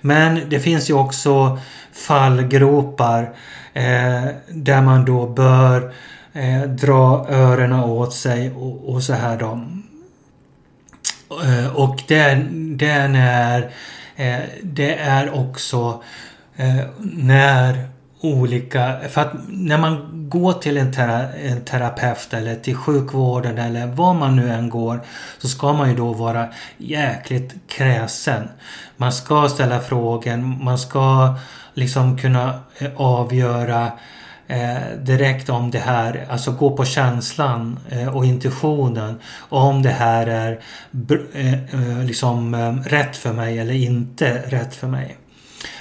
Men 0.00 0.40
det 0.48 0.60
finns 0.60 0.90
ju 0.90 0.94
också 0.94 1.58
fallgropar 1.92 3.30
Eh, 3.76 4.28
där 4.48 4.82
man 4.82 5.04
då 5.04 5.26
bör 5.26 5.92
eh, 6.32 6.62
dra 6.62 7.26
öronen 7.28 7.80
åt 7.80 8.14
sig 8.14 8.50
och, 8.50 8.94
och 8.94 9.02
så 9.02 9.12
här 9.12 9.36
då. 9.36 9.60
Eh, 11.44 11.76
och 11.76 12.02
den, 12.08 12.48
den 12.76 13.14
är 13.14 13.70
eh, 14.16 14.40
det 14.62 14.94
är 14.94 15.34
också 15.34 16.02
eh, 16.56 16.84
när 17.00 17.88
olika, 18.34 18.94
för 19.10 19.20
att 19.20 19.32
när 19.48 19.78
man 19.78 20.16
går 20.28 20.52
till 20.52 20.76
en, 20.76 20.92
tera, 20.92 21.32
en 21.32 21.64
terapeut 21.64 22.34
eller 22.34 22.54
till 22.54 22.76
sjukvården 22.76 23.58
eller 23.58 23.86
var 23.86 24.14
man 24.14 24.36
nu 24.36 24.50
än 24.50 24.70
går 24.70 25.00
så 25.38 25.48
ska 25.48 25.72
man 25.72 25.90
ju 25.90 25.96
då 25.96 26.12
vara 26.12 26.48
jäkligt 26.76 27.54
kräsen. 27.68 28.48
Man 28.96 29.12
ska 29.12 29.48
ställa 29.48 29.80
frågan. 29.80 30.64
man 30.64 30.78
ska 30.78 31.34
liksom 31.74 32.18
kunna 32.18 32.60
eh, 32.78 32.90
avgöra 32.96 33.92
eh, 34.46 34.98
direkt 34.98 35.48
om 35.48 35.70
det 35.70 35.78
här, 35.78 36.26
alltså 36.30 36.52
gå 36.52 36.76
på 36.76 36.84
känslan 36.84 37.78
eh, 37.88 38.16
och 38.16 38.24
intuitionen. 38.24 39.20
Om 39.48 39.82
det 39.82 39.90
här 39.90 40.26
är 40.26 40.60
eh, 41.32 41.52
eh, 41.52 42.04
liksom 42.04 42.54
eh, 42.54 42.74
rätt 42.90 43.16
för 43.16 43.32
mig 43.32 43.58
eller 43.58 43.74
inte 43.74 44.42
rätt 44.46 44.74
för 44.74 44.86
mig. 44.86 45.16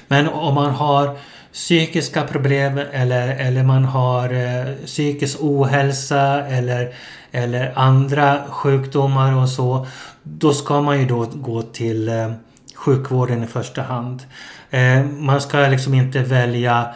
Men 0.07 0.29
om 0.29 0.55
man 0.55 0.71
har 0.71 1.17
psykiska 1.55 2.23
problem 2.23 2.77
eller, 2.91 3.27
eller 3.27 3.63
man 3.63 3.85
har 3.85 4.33
eh, 4.33 4.75
psykisk 4.85 5.37
ohälsa 5.41 6.45
eller, 6.47 6.93
eller 7.31 7.73
andra 7.75 8.43
sjukdomar 8.49 9.35
och 9.41 9.49
så. 9.49 9.87
Då 10.23 10.53
ska 10.53 10.81
man 10.81 10.99
ju 10.99 11.05
då 11.05 11.25
gå 11.33 11.61
till 11.61 12.09
eh, 12.09 12.31
sjukvården 12.75 13.43
i 13.43 13.47
första 13.47 13.81
hand. 13.81 14.23
Eh, 14.69 15.03
man 15.03 15.41
ska 15.41 15.57
liksom 15.57 15.93
inte 15.93 16.19
välja 16.19 16.87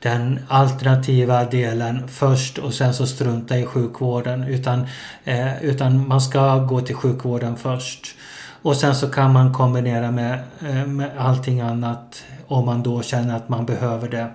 den 0.00 0.40
alternativa 0.48 1.44
delen 1.44 2.08
först 2.08 2.58
och 2.58 2.74
sen 2.74 2.94
så 2.94 3.06
strunta 3.06 3.58
i 3.58 3.66
sjukvården. 3.66 4.42
Utan, 4.42 4.86
eh, 5.24 5.64
utan 5.64 6.08
man 6.08 6.20
ska 6.20 6.58
gå 6.58 6.80
till 6.80 6.96
sjukvården 6.96 7.56
först. 7.56 8.14
Och 8.62 8.76
sen 8.76 8.94
så 8.94 9.08
kan 9.08 9.32
man 9.32 9.54
kombinera 9.54 10.10
med, 10.10 10.38
eh, 10.60 10.86
med 10.86 11.10
allting 11.18 11.60
annat 11.60 12.24
om 12.48 12.66
man 12.66 12.82
då 12.82 13.02
känner 13.02 13.36
att 13.36 13.48
man 13.48 13.66
behöver 13.66 14.08
det. 14.08 14.30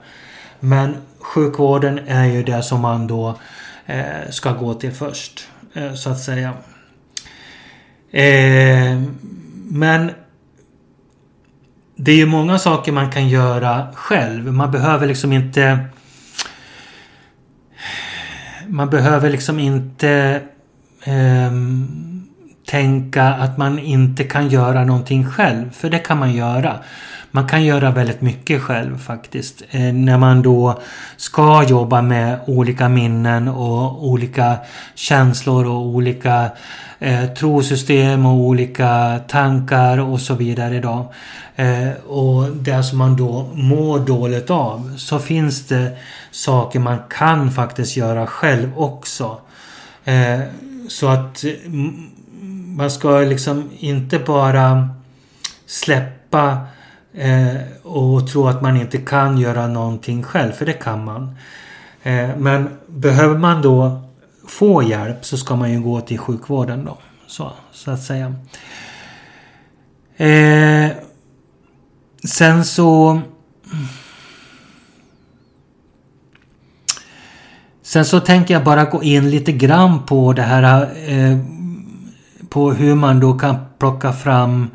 Men 0.60 0.96
sjukvården 1.20 2.00
är 2.08 2.26
ju 2.26 2.44
det 2.44 2.64
som 2.64 2.82
man 2.82 3.08
då 3.08 3.36
eh, 3.86 4.30
ska 4.30 4.52
gå 4.52 4.74
till 4.74 4.92
först. 4.92 5.48
Eh, 5.74 5.94
så 5.94 6.10
att 6.10 6.20
säga. 6.20 6.54
Eh, 8.12 9.02
men 9.70 10.12
det 11.96 12.12
är 12.12 12.16
ju 12.16 12.26
många 12.26 12.60
saker 12.60 12.92
man 12.92 13.12
kan 13.12 13.30
göra 13.30 13.88
själv. 13.94 14.54
Man 14.54 14.72
behöver 14.72 15.08
liksom 15.08 15.34
inte... 15.34 15.80
Man 18.68 18.90
behöver 18.90 19.30
liksom 19.30 19.60
inte 19.60 20.42
eh, 21.04 21.52
tänka 22.66 23.24
att 23.24 23.58
man 23.58 23.80
inte 23.80 24.24
kan 24.24 24.50
göra 24.50 24.86
någonting 24.86 25.26
själv. 25.26 25.72
För 25.72 25.90
det 25.90 26.00
kan 26.00 26.20
man 26.20 26.34
göra. 26.34 26.80
Man 27.36 27.48
kan 27.48 27.66
göra 27.66 27.92
väldigt 27.92 28.22
mycket 28.22 28.62
själv 28.62 28.98
faktiskt. 28.98 29.64
Eh, 29.72 29.94
när 29.94 30.18
man 30.18 30.42
då 30.42 30.80
ska 31.18 31.64
jobba 31.64 32.02
med 32.02 32.40
olika 32.46 32.90
minnen 32.90 33.48
och 33.48 34.08
olika 34.08 34.58
känslor 34.96 35.66
och 35.66 35.86
olika 35.86 36.50
eh, 37.00 37.26
trosystem 37.26 38.26
och 38.26 38.34
olika 38.34 39.20
tankar 39.28 39.98
och 39.98 40.22
så 40.22 40.34
vidare 40.34 40.80
då. 40.80 41.14
Eh, 41.56 41.92
och 42.08 42.50
det 42.52 42.84
som 42.84 42.98
man 42.98 43.16
då 43.16 43.50
mår 43.54 44.00
dåligt 44.00 44.50
av. 44.50 44.94
Så 44.98 45.20
finns 45.20 45.68
det 45.68 45.98
saker 46.32 46.80
man 46.80 47.00
kan 47.10 47.52
faktiskt 47.52 47.98
göra 47.98 48.28
själv 48.28 48.72
också. 48.78 49.38
Eh, 50.06 50.40
så 50.90 51.08
att 51.08 51.44
mm, 51.44 52.10
man 52.78 52.92
ska 52.92 53.20
liksom 53.20 53.70
inte 53.80 54.20
bara 54.20 54.90
släppa 55.66 56.58
eh, 57.14 57.56
och 57.84 58.28
tro 58.28 58.48
att 58.48 58.62
man 58.62 58.78
inte 58.78 58.98
kan 58.98 59.38
göra 59.38 59.68
någonting 59.68 60.24
själv, 60.24 60.52
för 60.52 60.66
det 60.66 60.74
kan 60.74 61.06
man. 61.06 61.36
Eh, 62.04 62.30
men 62.38 62.70
behöver 62.88 63.38
man 63.38 63.62
då 63.62 64.02
få 64.48 64.84
hjälp 64.84 65.26
så 65.26 65.38
ska 65.38 65.56
man 65.56 65.72
ju 65.72 65.82
gå 65.82 66.02
till 66.02 66.20
sjukvården 66.20 66.86
då. 66.86 66.98
Så, 67.28 67.52
så 67.72 67.92
att 67.92 68.04
säga. 68.04 68.36
Eh, 70.18 70.92
sen 72.24 72.66
så... 72.66 73.22
Sen 77.82 78.06
så 78.06 78.20
tänker 78.20 78.54
jag 78.54 78.64
bara 78.64 78.86
gå 78.86 79.04
in 79.04 79.30
lite 79.30 79.52
grann 79.52 80.06
på 80.06 80.34
det 80.34 80.42
här 80.42 80.90
eh, 81.10 81.38
på 82.50 82.72
hur 82.72 82.96
man 82.96 83.20
då 83.20 83.40
kan 83.40 83.56
plocka 83.80 84.14
fram 84.14 84.70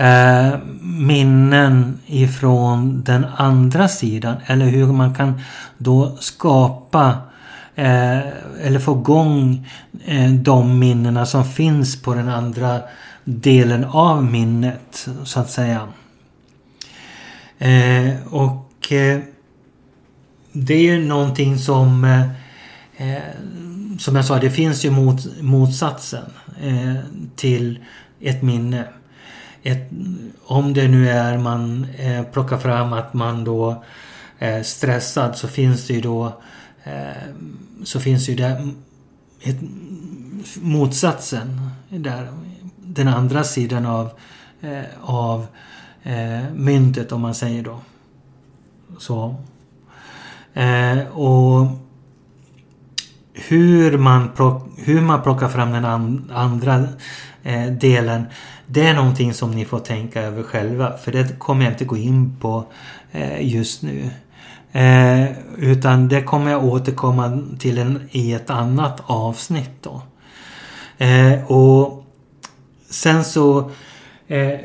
eh, 0.00 0.58
minnen 0.82 1.98
ifrån 2.06 3.02
den 3.04 3.24
andra 3.24 3.88
sidan. 3.88 4.36
Eller 4.46 4.66
hur 4.66 4.86
man 4.86 5.14
kan 5.14 5.40
då 5.78 6.16
skapa 6.20 7.18
eh, 7.74 8.18
eller 8.62 8.78
få 8.78 9.00
igång 9.00 9.68
eh, 10.04 10.30
de 10.30 10.78
minnena 10.78 11.26
som 11.26 11.44
finns 11.44 12.02
på 12.02 12.14
den 12.14 12.28
andra 12.28 12.80
delen 13.24 13.84
av 13.84 14.24
minnet 14.24 15.08
så 15.24 15.40
att 15.40 15.50
säga. 15.50 15.88
Eh, 17.58 18.26
och 18.30 18.92
eh, 18.92 19.20
det 20.52 20.74
är 20.74 20.82
ju 20.82 21.06
någonting 21.06 21.58
som 21.58 22.04
eh, 22.04 22.22
eh 22.96 23.22
som 23.98 24.16
jag 24.16 24.24
sa, 24.24 24.38
det 24.38 24.50
finns 24.50 24.84
ju 24.84 24.90
mot, 24.90 25.40
motsatsen 25.40 26.24
eh, 26.62 26.94
till 27.36 27.78
ett 28.20 28.42
minne. 28.42 28.84
Ett, 29.62 29.90
om 30.46 30.74
det 30.74 30.88
nu 30.88 31.08
är 31.08 31.38
man 31.38 31.86
eh, 31.98 32.22
plockar 32.22 32.58
fram 32.58 32.92
att 32.92 33.14
man 33.14 33.44
då 33.44 33.84
är 34.38 34.62
stressad 34.62 35.36
så 35.36 35.48
finns 35.48 35.86
det 35.86 35.94
ju 35.94 36.00
då 36.00 36.32
eh, 36.84 37.34
så 37.84 38.00
finns 38.00 38.28
ju 38.28 38.34
det 38.34 38.68
ett, 39.42 39.60
motsatsen 40.60 41.70
där. 41.88 42.28
Den 42.76 43.08
andra 43.08 43.44
sidan 43.44 43.86
av, 43.86 44.10
eh, 44.60 44.84
av 45.00 45.46
eh, 46.02 46.52
myntet 46.54 47.12
om 47.12 47.20
man 47.20 47.34
säger 47.34 47.62
då. 47.62 47.80
Så. 48.98 49.34
Eh, 50.54 50.98
och 51.12 51.66
hur 53.32 53.98
man, 53.98 54.28
plock, 54.28 54.68
hur 54.76 55.00
man 55.00 55.22
plockar 55.22 55.48
fram 55.48 55.72
den 55.72 55.84
and, 55.84 56.30
andra 56.32 56.88
eh, 57.42 57.66
delen. 57.66 58.26
Det 58.72 58.86
är 58.86 58.94
någonting 58.94 59.34
som 59.34 59.50
ni 59.50 59.64
får 59.64 59.78
tänka 59.78 60.22
över 60.22 60.42
själva. 60.42 60.96
För 60.96 61.12
det 61.12 61.38
kommer 61.38 61.64
jag 61.64 61.72
inte 61.74 61.84
gå 61.84 61.96
in 61.96 62.36
på 62.40 62.64
eh, 63.12 63.48
just 63.48 63.82
nu. 63.82 64.10
Eh, 64.72 65.24
utan 65.58 66.08
det 66.08 66.22
kommer 66.22 66.50
jag 66.50 66.64
återkomma 66.64 67.42
till 67.58 67.78
en, 67.78 68.08
i 68.10 68.32
ett 68.32 68.50
annat 68.50 69.02
avsnitt 69.06 69.70
då. 69.80 70.02
Eh, 70.98 71.50
och 71.50 72.04
sen 72.90 73.24
så 73.24 73.70
eh, 74.28 74.58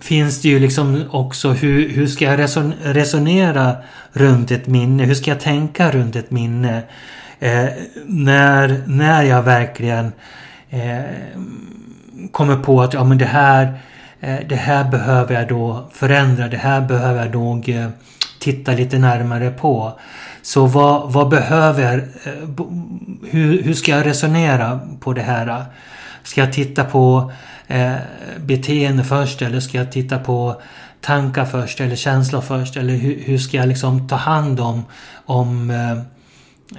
finns 0.00 0.42
det 0.42 0.48
ju 0.48 0.58
liksom 0.58 1.04
också 1.10 1.50
hur, 1.50 1.88
hur 1.88 2.06
ska 2.06 2.24
jag 2.24 2.38
resonera 2.82 3.76
runt 4.12 4.50
ett 4.50 4.66
minne? 4.66 5.04
Hur 5.04 5.14
ska 5.14 5.30
jag 5.30 5.40
tänka 5.40 5.90
runt 5.90 6.16
ett 6.16 6.30
minne? 6.30 6.82
Eh, 7.38 7.68
när, 8.06 8.82
när 8.86 9.22
jag 9.22 9.42
verkligen 9.42 10.12
eh, 10.70 11.00
kommer 12.32 12.56
på 12.56 12.82
att 12.82 12.94
ja, 12.94 13.04
men 13.04 13.18
det, 13.18 13.24
här, 13.24 13.80
eh, 14.20 14.38
det 14.48 14.56
här 14.56 14.90
behöver 14.90 15.34
jag 15.34 15.48
då 15.48 15.88
förändra. 15.92 16.48
Det 16.48 16.56
här 16.56 16.80
behöver 16.80 17.24
jag 17.24 17.34
nog 17.34 17.68
eh, 17.68 17.88
titta 18.38 18.72
lite 18.72 18.98
närmare 18.98 19.50
på. 19.50 19.98
Så 20.42 20.66
vad, 20.66 21.12
vad 21.12 21.28
behöver 21.28 21.82
eh, 21.82 22.32
jag? 22.34 22.66
Hur, 23.30 23.62
hur 23.62 23.74
ska 23.74 23.90
jag 23.92 24.06
resonera 24.06 24.80
på 25.00 25.12
det 25.12 25.22
här? 25.22 25.64
Ska 26.22 26.40
jag 26.40 26.52
titta 26.52 26.84
på 26.84 27.32
eh, 27.66 27.94
beteende 28.38 29.04
först 29.04 29.42
eller 29.42 29.60
ska 29.60 29.78
jag 29.78 29.92
titta 29.92 30.18
på 30.18 30.62
tankar 31.00 31.44
först 31.44 31.80
eller 31.80 31.96
känslor 31.96 32.40
först? 32.40 32.76
Eller 32.76 32.94
hur, 32.94 33.22
hur 33.24 33.38
ska 33.38 33.56
jag 33.56 33.68
liksom 33.68 34.08
ta 34.08 34.16
hand 34.16 34.60
om, 34.60 34.84
om 35.26 35.70
eh, 35.70 35.92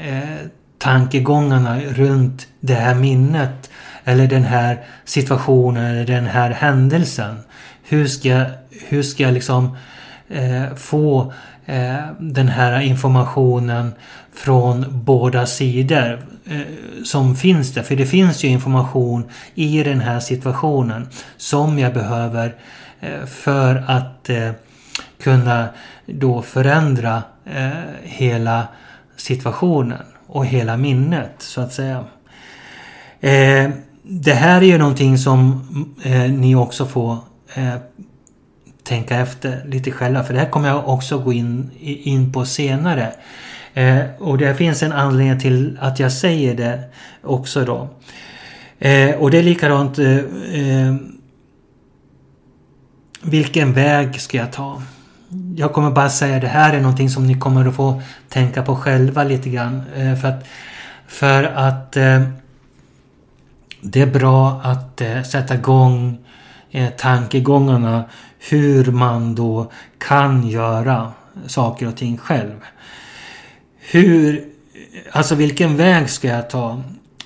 eh, 0.07 0.37
tankegångarna 0.77 1.79
runt 1.79 2.47
det 2.59 2.73
här 2.73 2.95
minnet 2.95 3.69
eller 4.03 4.27
den 4.27 4.43
här 4.43 4.79
situationen 5.05 5.85
eller 5.85 6.05
den 6.05 6.25
här 6.25 6.51
händelsen. 6.51 7.39
Hur 7.83 8.07
ska 8.07 8.29
jag, 8.29 8.45
hur 8.87 9.03
ska 9.03 9.23
jag 9.23 9.33
liksom 9.33 9.77
eh, 10.29 10.75
få 10.75 11.33
eh, 11.65 12.05
den 12.19 12.47
här 12.47 12.79
informationen 12.79 13.93
från 14.35 14.85
båda 14.89 15.45
sidor 15.45 16.25
eh, 16.45 16.61
som 17.03 17.35
finns 17.35 17.73
där. 17.73 17.83
För 17.83 17.95
det 17.95 18.05
finns 18.05 18.43
ju 18.43 18.47
information 18.47 19.29
i 19.55 19.83
den 19.83 19.99
här 19.99 20.19
situationen 20.19 21.09
som 21.37 21.79
jag 21.79 21.93
behöver 21.93 22.55
eh, 22.99 23.25
för 23.25 23.83
att 23.87 24.29
eh, 24.29 24.51
kunna 25.23 25.67
då 26.05 26.41
förändra 26.41 27.23
eh, 27.45 27.69
hela 28.03 28.67
situationen 29.15 30.03
och 30.27 30.45
hela 30.45 30.77
minnet 30.77 31.31
så 31.37 31.61
att 31.61 31.73
säga. 31.73 32.05
Eh, 33.19 33.69
det 34.03 34.33
här 34.33 34.61
är 34.61 34.65
ju 34.65 34.77
någonting 34.77 35.17
som 35.17 35.63
eh, 36.03 36.31
ni 36.31 36.55
också 36.55 36.85
får 36.85 37.17
eh, 37.53 37.75
tänka 38.83 39.19
efter 39.19 39.65
lite 39.65 39.91
själva 39.91 40.23
för 40.23 40.33
det 40.33 40.39
här 40.39 40.49
kommer 40.49 40.67
jag 40.67 40.89
också 40.89 41.19
gå 41.19 41.33
in, 41.33 41.71
in 41.79 42.33
på 42.33 42.45
senare. 42.45 43.13
Eh, 43.73 43.99
och 44.19 44.37
det 44.37 44.55
finns 44.55 44.83
en 44.83 44.91
anledning 44.91 45.39
till 45.39 45.77
att 45.81 45.99
jag 45.99 46.11
säger 46.11 46.55
det 46.55 46.83
också 47.23 47.65
då. 47.65 47.89
Eh, 48.79 49.15
och 49.15 49.31
det 49.31 49.37
är 49.37 49.43
likadant 49.43 49.99
eh, 49.99 50.17
eh, 50.17 50.95
vilken 53.21 53.73
väg 53.73 54.21
ska 54.21 54.37
jag 54.37 54.51
ta? 54.51 54.81
jag 55.55 55.73
kommer 55.73 55.91
bara 55.91 56.09
säga 56.09 56.39
det 56.39 56.47
här 56.47 56.73
är 56.73 56.81
någonting 56.81 57.09
som 57.09 57.27
ni 57.27 57.39
kommer 57.39 57.65
att 57.67 57.75
få 57.75 58.01
tänka 58.29 58.63
på 58.63 58.75
själva 58.75 59.23
lite 59.23 59.49
grann. 59.49 59.83
Eh, 59.95 60.15
för 60.15 60.27
att, 60.27 60.45
för 61.07 61.43
att 61.43 61.97
eh, 61.97 62.21
det 63.81 64.01
är 64.01 64.07
bra 64.07 64.61
att 64.63 65.01
eh, 65.01 65.23
sätta 65.23 65.55
igång 65.55 66.17
eh, 66.71 66.89
tankegångarna 66.89 68.03
hur 68.49 68.91
man 68.91 69.35
då 69.35 69.71
kan 69.97 70.47
göra 70.47 71.11
saker 71.47 71.87
och 71.87 71.97
ting 71.97 72.17
själv. 72.17 72.59
Hur, 73.79 74.45
alltså 75.11 75.35
vilken 75.35 75.77
väg 75.77 76.09
ska 76.09 76.27
jag 76.27 76.49
ta? 76.49 76.81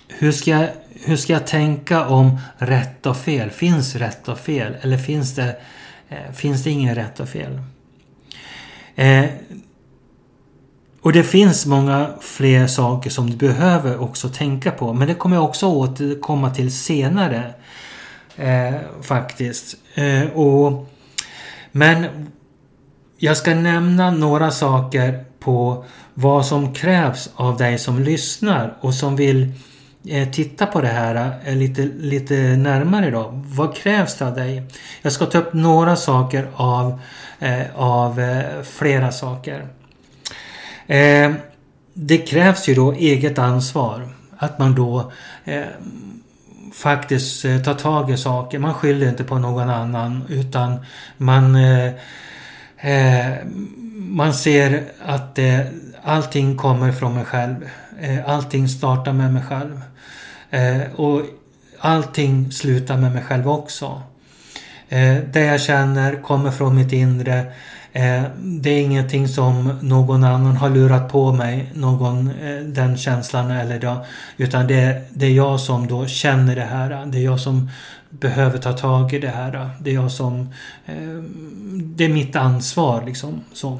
Hur 0.07 0.31
ska 0.31 0.51
jag, 0.51 0.69
hur 1.05 1.15
ska 1.15 1.33
jag 1.33 1.47
tänka 1.47 2.07
om 2.07 2.39
rätt 2.57 3.05
och 3.05 3.17
fel? 3.17 3.49
Finns 3.49 3.95
rätt 3.95 4.27
och 4.27 4.39
fel? 4.39 4.77
Eller 4.81 4.97
finns 4.97 5.35
det, 5.35 5.55
eh, 6.09 6.31
finns 6.33 6.63
det 6.63 6.69
ingen 6.69 6.95
rätt 6.95 7.19
och 7.19 7.29
fel? 7.29 7.59
Eh, 8.95 9.25
och 11.05 11.13
det 11.13 11.23
finns 11.23 11.65
många 11.65 12.09
fler 12.21 12.67
saker 12.67 13.09
som 13.09 13.29
du 13.29 13.37
behöver 13.37 14.01
också 14.01 14.29
tänka 14.29 14.71
på. 14.71 14.93
Men 14.93 15.07
det 15.07 15.13
kommer 15.13 15.35
jag 15.35 15.45
också 15.45 15.67
återkomma 15.67 16.49
till 16.49 16.75
senare. 16.75 17.53
Eh, 18.35 18.75
faktiskt. 19.01 19.75
Eh, 19.95 20.23
och, 20.23 20.89
men 21.71 22.05
jag 23.17 23.37
ska 23.37 23.55
nämna 23.55 24.11
några 24.11 24.51
saker 24.51 25.25
på 25.39 25.85
vad 26.13 26.45
som 26.45 26.73
krävs 26.73 27.29
av 27.35 27.57
dig 27.57 27.79
som 27.79 27.99
lyssnar 27.99 28.77
och 28.81 28.93
som 28.93 29.15
vill 29.15 29.51
eh, 30.07 30.29
titta 30.29 30.65
på 30.65 30.81
det 30.81 30.87
här 30.87 31.39
eh, 31.45 31.55
lite, 31.55 31.89
lite 31.97 32.35
närmare 32.35 33.11
då. 33.11 33.29
Vad 33.33 33.75
krävs 33.75 34.15
det 34.17 34.25
av 34.25 34.35
dig? 34.35 34.63
Jag 35.01 35.11
ska 35.11 35.25
ta 35.25 35.37
upp 35.37 35.53
några 35.53 35.95
saker 35.95 36.49
av, 36.55 36.99
eh, 37.39 37.65
av 37.75 38.19
eh, 38.19 38.61
flera 38.63 39.11
saker. 39.11 39.67
Eh, 40.87 41.31
det 41.93 42.17
krävs 42.17 42.69
ju 42.69 42.75
då 42.75 42.93
eget 42.93 43.39
ansvar. 43.39 44.09
Att 44.37 44.59
man 44.59 44.75
då 44.75 45.11
eh, 45.45 45.63
faktiskt 46.73 47.45
eh, 47.45 47.57
tar 47.57 47.73
tag 47.73 48.11
i 48.11 48.17
saker. 48.17 48.59
Man 48.59 48.73
skyller 48.73 49.09
inte 49.09 49.23
på 49.23 49.37
någon 49.37 49.69
annan 49.69 50.23
utan 50.29 50.85
man 51.17 51.55
eh, 51.55 51.91
eh, 52.77 53.33
man 53.97 54.33
ser 54.33 54.83
att 55.05 55.39
allting 56.03 56.57
kommer 56.57 56.91
från 56.91 57.13
mig 57.13 57.25
själv. 57.25 57.69
allting 58.25 58.67
startar 58.67 59.13
med 59.13 59.33
mig 59.33 59.43
själv. 59.43 59.81
Eh, 60.49 60.81
och 60.95 61.21
allting 61.79 62.51
slutar 62.51 62.97
med 62.97 63.11
mig 63.11 63.23
själv 63.23 63.49
också. 63.49 64.01
Eh, 64.89 65.17
det 65.31 65.39
jag 65.39 65.61
känner 65.61 66.21
kommer 66.21 66.51
från 66.51 66.75
mitt 66.75 66.91
inre. 66.93 67.45
Eh, 67.95 68.23
det 68.37 68.69
är 68.69 68.81
ingenting 68.81 69.27
som 69.27 69.79
någon 69.81 70.23
annan 70.23 70.57
har 70.57 70.69
lurat 70.69 71.11
på 71.11 71.33
mig, 71.33 71.71
någon, 71.73 72.27
eh, 72.27 72.59
den 72.65 72.97
känslan 72.97 73.51
eller 73.51 73.79
då. 73.79 74.05
Utan 74.37 74.67
det, 74.67 75.01
det 75.13 75.25
är 75.25 75.31
jag 75.31 75.59
som 75.59 75.87
då 75.87 76.07
känner 76.07 76.55
det 76.55 76.61
här. 76.61 77.05
Det 77.05 77.17
är 77.17 77.23
jag 77.23 77.39
som 77.39 77.69
behöver 78.09 78.57
ta 78.57 78.73
tag 78.73 79.13
i 79.13 79.19
det 79.19 79.29
här. 79.29 79.69
Det 79.79 79.89
är 79.89 79.93
jag 79.93 80.11
som... 80.11 80.39
Eh, 80.85 81.23
det 81.95 82.05
är 82.05 82.09
mitt 82.09 82.35
ansvar 82.35 83.03
liksom. 83.05 83.41
Så. 83.53 83.79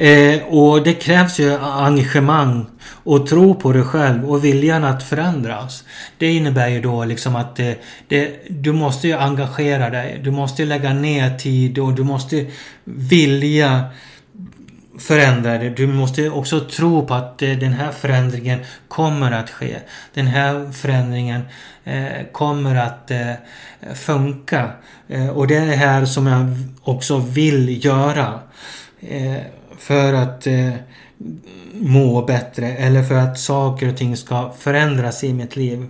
Eh, 0.00 0.42
och 0.42 0.82
det 0.82 0.92
krävs 0.92 1.40
ju 1.40 1.58
engagemang 1.58 2.66
och 2.82 3.26
tro 3.26 3.54
på 3.54 3.72
dig 3.72 3.82
själv 3.82 4.30
och 4.30 4.44
viljan 4.44 4.84
att 4.84 5.02
förändras. 5.02 5.84
Det 6.18 6.32
innebär 6.32 6.68
ju 6.68 6.80
då 6.80 7.04
liksom 7.04 7.36
att 7.36 7.56
det, 7.56 7.82
det, 8.08 8.32
du 8.48 8.72
måste 8.72 9.08
ju 9.08 9.14
engagera 9.14 9.90
dig. 9.90 10.20
Du 10.24 10.30
måste 10.30 10.64
lägga 10.64 10.92
ner 10.92 11.38
tid 11.38 11.78
och 11.78 11.92
du 11.92 12.02
måste 12.02 12.46
vilja 12.84 13.84
förändra 14.98 15.58
dig. 15.58 15.70
Du 15.70 15.86
måste 15.86 16.30
också 16.30 16.60
tro 16.60 17.06
på 17.06 17.14
att 17.14 17.42
eh, 17.42 17.50
den 17.50 17.72
här 17.72 17.92
förändringen 17.92 18.60
kommer 18.88 19.32
att 19.32 19.50
ske. 19.50 19.76
Den 20.14 20.26
här 20.26 20.72
förändringen 20.72 21.42
eh, 21.84 22.26
kommer 22.32 22.76
att 22.76 23.10
eh, 23.10 23.32
funka. 23.94 24.70
Eh, 25.08 25.28
och 25.28 25.46
det 25.46 25.56
är 25.56 25.66
det 25.66 25.76
här 25.76 26.04
som 26.04 26.26
jag 26.26 26.56
också 26.82 27.18
vill 27.18 27.84
göra. 27.84 28.40
Eh, 29.00 29.59
för 29.80 30.12
att 30.12 30.46
eh, 30.46 30.72
må 31.72 32.22
bättre 32.22 32.66
eller 32.66 33.02
för 33.02 33.14
att 33.14 33.38
saker 33.38 33.88
och 33.88 33.96
ting 33.96 34.16
ska 34.16 34.52
förändras 34.58 35.24
i 35.24 35.32
mitt 35.32 35.56
liv. 35.56 35.86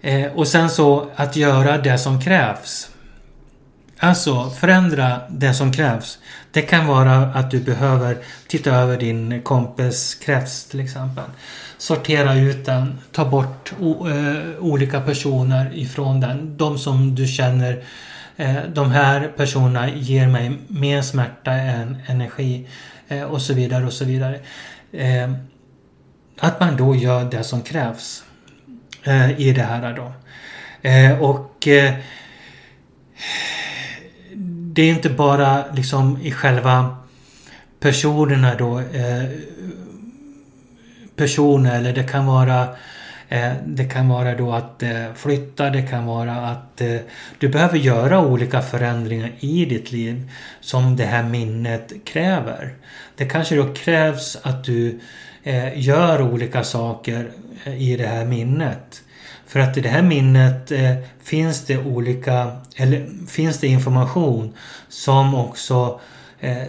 Eh, 0.00 0.32
och 0.32 0.48
sen 0.48 0.70
så 0.70 1.10
att 1.16 1.36
göra 1.36 1.78
det 1.78 1.98
som 1.98 2.20
krävs. 2.20 2.90
Alltså 3.98 4.50
förändra 4.50 5.20
det 5.28 5.54
som 5.54 5.72
krävs. 5.72 6.18
Det 6.50 6.62
kan 6.62 6.86
vara 6.86 7.16
att 7.16 7.50
du 7.50 7.60
behöver 7.60 8.18
titta 8.48 8.70
över 8.70 8.98
din 8.98 9.42
kompis 9.42 10.14
krets 10.14 10.64
till 10.64 10.80
exempel. 10.80 11.24
Sortera 11.78 12.34
ut 12.34 12.66
den. 12.66 12.98
Ta 13.12 13.24
bort 13.24 13.72
o, 13.80 14.08
eh, 14.08 14.60
olika 14.60 15.00
personer 15.00 15.70
ifrån 15.74 16.20
den. 16.20 16.56
De 16.56 16.78
som 16.78 17.14
du 17.14 17.26
känner 17.26 17.72
Eh, 17.74 17.82
Eh, 18.36 18.64
de 18.68 18.90
här 18.90 19.32
personerna 19.36 19.90
ger 19.90 20.26
mig 20.26 20.52
mer 20.68 21.02
smärta 21.02 21.52
än 21.52 21.96
energi 22.06 22.68
eh, 23.08 23.22
och 23.22 23.42
så 23.42 23.54
vidare 23.54 23.86
och 23.86 23.92
så 23.92 24.04
vidare. 24.04 24.40
Eh, 24.92 25.32
att 26.40 26.60
man 26.60 26.76
då 26.76 26.96
gör 26.96 27.30
det 27.30 27.44
som 27.44 27.62
krävs 27.62 28.24
i 29.36 29.52
det 29.52 29.62
här 29.62 29.96
då. 29.96 30.12
Och 31.20 31.68
det 34.72 34.82
är 34.82 34.90
inte 34.90 35.10
bara 35.10 35.64
liksom 35.72 36.18
i 36.22 36.32
själva 36.32 36.96
personerna 37.80 38.54
då 38.54 38.82
personer 41.16 41.78
eller 41.78 41.92
det 41.92 42.04
kan 42.04 42.26
vara 42.26 42.68
Eh, 42.68 42.74
Eh, 43.34 43.52
det 43.66 43.84
kan 43.84 44.08
vara 44.08 44.34
då 44.34 44.52
att 44.52 44.82
eh, 44.82 45.14
flytta, 45.14 45.70
det 45.70 45.82
kan 45.82 46.06
vara 46.06 46.34
att 46.36 46.80
eh, 46.80 46.96
du 47.38 47.48
behöver 47.48 47.78
göra 47.78 48.20
olika 48.20 48.62
förändringar 48.62 49.32
i 49.40 49.64
ditt 49.64 49.92
liv 49.92 50.30
som 50.60 50.96
det 50.96 51.04
här 51.04 51.22
minnet 51.22 51.92
kräver. 52.04 52.74
Det 53.16 53.24
kanske 53.24 53.56
då 53.56 53.74
krävs 53.74 54.38
att 54.42 54.64
du 54.64 55.00
gör 55.74 56.22
olika 56.22 56.64
saker 56.64 57.30
i 57.76 57.96
det 57.96 58.06
här 58.06 58.24
minnet. 58.24 59.02
För 59.46 59.60
att 59.60 59.76
i 59.76 59.80
det 59.80 59.88
här 59.88 60.02
minnet 60.02 60.72
finns 61.22 61.66
det 61.66 61.78
olika, 61.78 62.56
eller 62.76 63.26
finns 63.28 63.60
det 63.60 63.66
information 63.66 64.52
som 64.88 65.34
också 65.34 66.00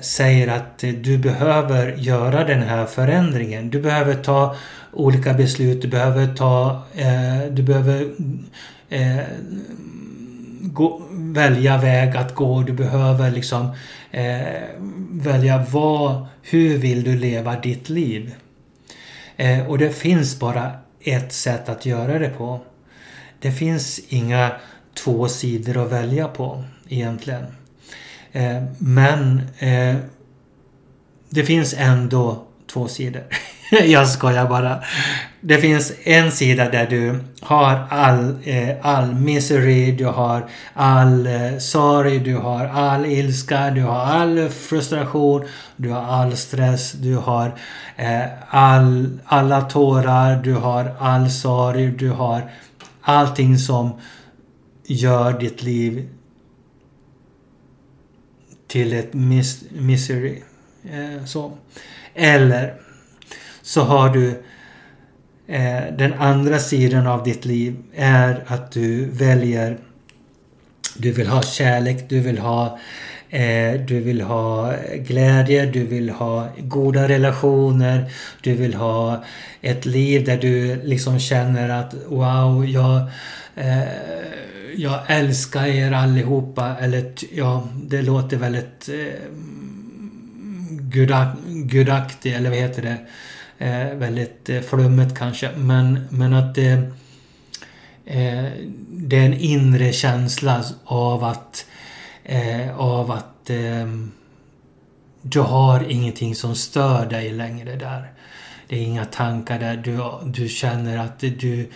säger 0.01 0.47
att 0.47 0.79
du 0.79 1.17
behöver 1.17 1.95
göra 1.97 2.43
den 2.43 2.61
här 2.61 2.85
förändringen. 2.85 3.69
Du 3.69 3.81
behöver 3.81 4.15
ta 4.15 4.55
olika 4.95 5.33
beslut. 5.33 5.81
Du 5.81 5.87
behöver 5.87 6.35
ta... 6.35 6.81
Eh, 6.95 7.51
du 7.51 7.63
behöver 7.63 8.13
eh, 8.89 9.23
gå, 10.61 11.01
välja 11.11 11.77
väg 11.77 12.15
att 12.15 12.35
gå. 12.35 12.61
Du 12.61 12.73
behöver 12.73 13.31
liksom 13.31 13.69
eh, 14.11 14.63
välja 15.11 15.65
vad... 15.71 16.25
Hur 16.41 16.77
vill 16.77 17.03
du 17.03 17.17
leva 17.17 17.59
ditt 17.59 17.89
liv? 17.89 18.35
Eh, 19.37 19.67
och 19.67 19.77
det 19.77 19.89
finns 19.89 20.39
bara 20.39 20.71
ett 21.01 21.33
sätt 21.33 21.69
att 21.69 21.85
göra 21.85 22.19
det 22.19 22.29
på. 22.29 22.59
Det 23.39 23.51
finns 23.51 23.99
inga 24.09 24.51
två 24.93 25.27
sidor 25.27 25.77
att 25.85 25.91
välja 25.91 26.27
på 26.27 26.63
egentligen. 26.89 27.45
Eh, 28.31 28.63
men 28.79 29.41
eh, 29.59 29.95
det 31.29 31.43
finns 31.43 31.75
ändå 31.77 32.45
två 32.67 32.87
sidor. 32.87 33.23
jag 33.85 34.09
skojar 34.09 34.49
bara. 34.49 34.83
Det 35.41 35.57
finns 35.57 35.93
en 36.03 36.31
sida 36.31 36.69
där 36.69 36.87
du 36.87 37.19
har 37.41 37.87
all, 37.89 38.35
eh, 38.43 38.75
all 38.81 39.13
misery, 39.13 39.91
du 39.91 40.05
har 40.05 40.49
all 40.73 41.27
eh, 41.27 41.57
sorg, 41.57 42.19
du 42.19 42.35
har 42.35 42.65
all 42.65 43.05
ilska, 43.05 43.71
du 43.71 43.81
har 43.81 43.99
all 43.99 44.49
frustration, 44.49 45.43
du 45.75 45.89
har 45.89 46.01
all 46.01 46.37
stress, 46.37 46.91
du 46.91 47.15
har 47.15 47.55
eh, 47.95 48.25
all, 48.49 49.19
alla 49.25 49.61
tårar, 49.61 50.35
du 50.43 50.53
har 50.53 50.95
all 50.99 51.29
sorg, 51.29 51.91
du 51.91 52.09
har 52.09 52.51
allting 53.01 53.57
som 53.57 53.99
gör 54.85 55.39
ditt 55.39 55.63
liv 55.63 56.09
till 58.67 58.93
ett 58.93 59.13
mis 59.13 59.63
misery. 59.71 60.41
Eh, 60.83 61.25
så. 61.25 61.57
Eller 62.13 62.84
så 63.65 63.81
har 63.81 64.09
du 64.09 64.29
eh, 65.47 65.83
den 65.97 66.13
andra 66.13 66.59
sidan 66.59 67.07
av 67.07 67.23
ditt 67.23 67.45
liv 67.45 67.75
är 67.95 68.43
att 68.47 68.71
du 68.71 69.05
väljer 69.05 69.77
du 70.97 71.11
vill 71.11 71.27
ha 71.27 71.41
kärlek, 71.41 72.09
du 72.09 72.19
vill 72.19 72.37
ha 72.37 72.79
Eh, 73.29 73.81
du 73.81 73.99
vill 73.99 74.21
ha 74.21 74.73
glädje, 74.95 75.65
du 75.65 75.83
vill 75.85 76.09
ha 76.09 76.47
goda 76.57 77.07
relationer, 77.07 78.11
du 78.41 78.53
vill 78.53 78.73
ha 78.73 79.23
ett 79.61 79.85
liv 79.85 80.25
där 80.25 80.37
du 80.37 80.81
liksom 80.83 81.19
känner 81.19 81.69
att 81.69 81.93
wow, 82.07 82.65
jag, 82.65 83.01
eh, 83.55 83.83
jag 84.75 84.99
älskar 85.07 85.65
er 85.65 85.91
allihopa. 85.91 86.75
Eller 86.81 87.11
ja, 87.33 87.67
det 87.83 88.01
låter 88.01 88.37
väldigt 88.37 88.89
eh, 88.89 89.29
gudak, 90.79 91.37
gudaktigt, 91.47 92.35
eller 92.35 92.49
vad 92.49 92.59
heter 92.59 92.81
det? 92.81 92.97
Eh, 93.57 93.95
väldigt 93.95 94.49
eh, 94.49 94.61
flummet 94.61 95.17
kanske. 95.17 95.51
Men, 95.57 96.07
men 96.09 96.33
att 96.33 96.55
det, 96.55 96.71
eh, 98.05 98.45
det 98.89 99.17
är 99.17 99.25
en 99.25 99.33
inre 99.33 99.93
känsla 99.93 100.63
av 100.85 101.23
att 101.23 101.65
eh, 102.23 102.79
av 102.79 103.11
att 103.11 103.49
eh, 103.49 103.87
du 105.21 105.39
har 105.39 105.91
ingenting 105.91 106.35
som 106.35 106.55
stör 106.55 107.05
dig 107.05 107.31
längre 107.31 107.75
där. 107.75 108.11
Det 108.67 108.75
är 108.75 108.81
inga 108.81 109.05
tankar 109.05 109.59
där. 109.59 109.77
Du, 109.77 109.99
du 110.31 110.49
känner 110.49 110.97
att 110.97 111.19
du, 111.19 111.69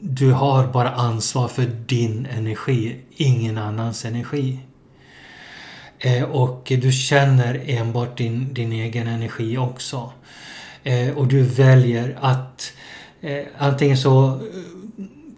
du 0.00 0.32
har 0.32 0.66
bara 0.66 0.90
ansvar 0.90 1.48
för 1.48 1.66
din 1.86 2.26
energi, 2.26 2.96
ingen 3.16 3.58
annans 3.58 4.04
energi. 4.04 4.58
Eh, 6.00 6.22
och 6.22 6.72
du 6.82 6.92
känner 6.92 7.60
enbart 7.66 8.18
din, 8.18 8.54
din 8.54 8.72
egen 8.72 9.06
energi 9.06 9.58
också. 9.58 10.12
Eh, 10.82 11.10
och 11.16 11.26
du 11.26 11.42
väljer 11.42 12.16
att 12.20 12.72
eh, 13.20 13.44
antingen 13.58 13.96
så 13.96 14.26
eh, 14.26 14.38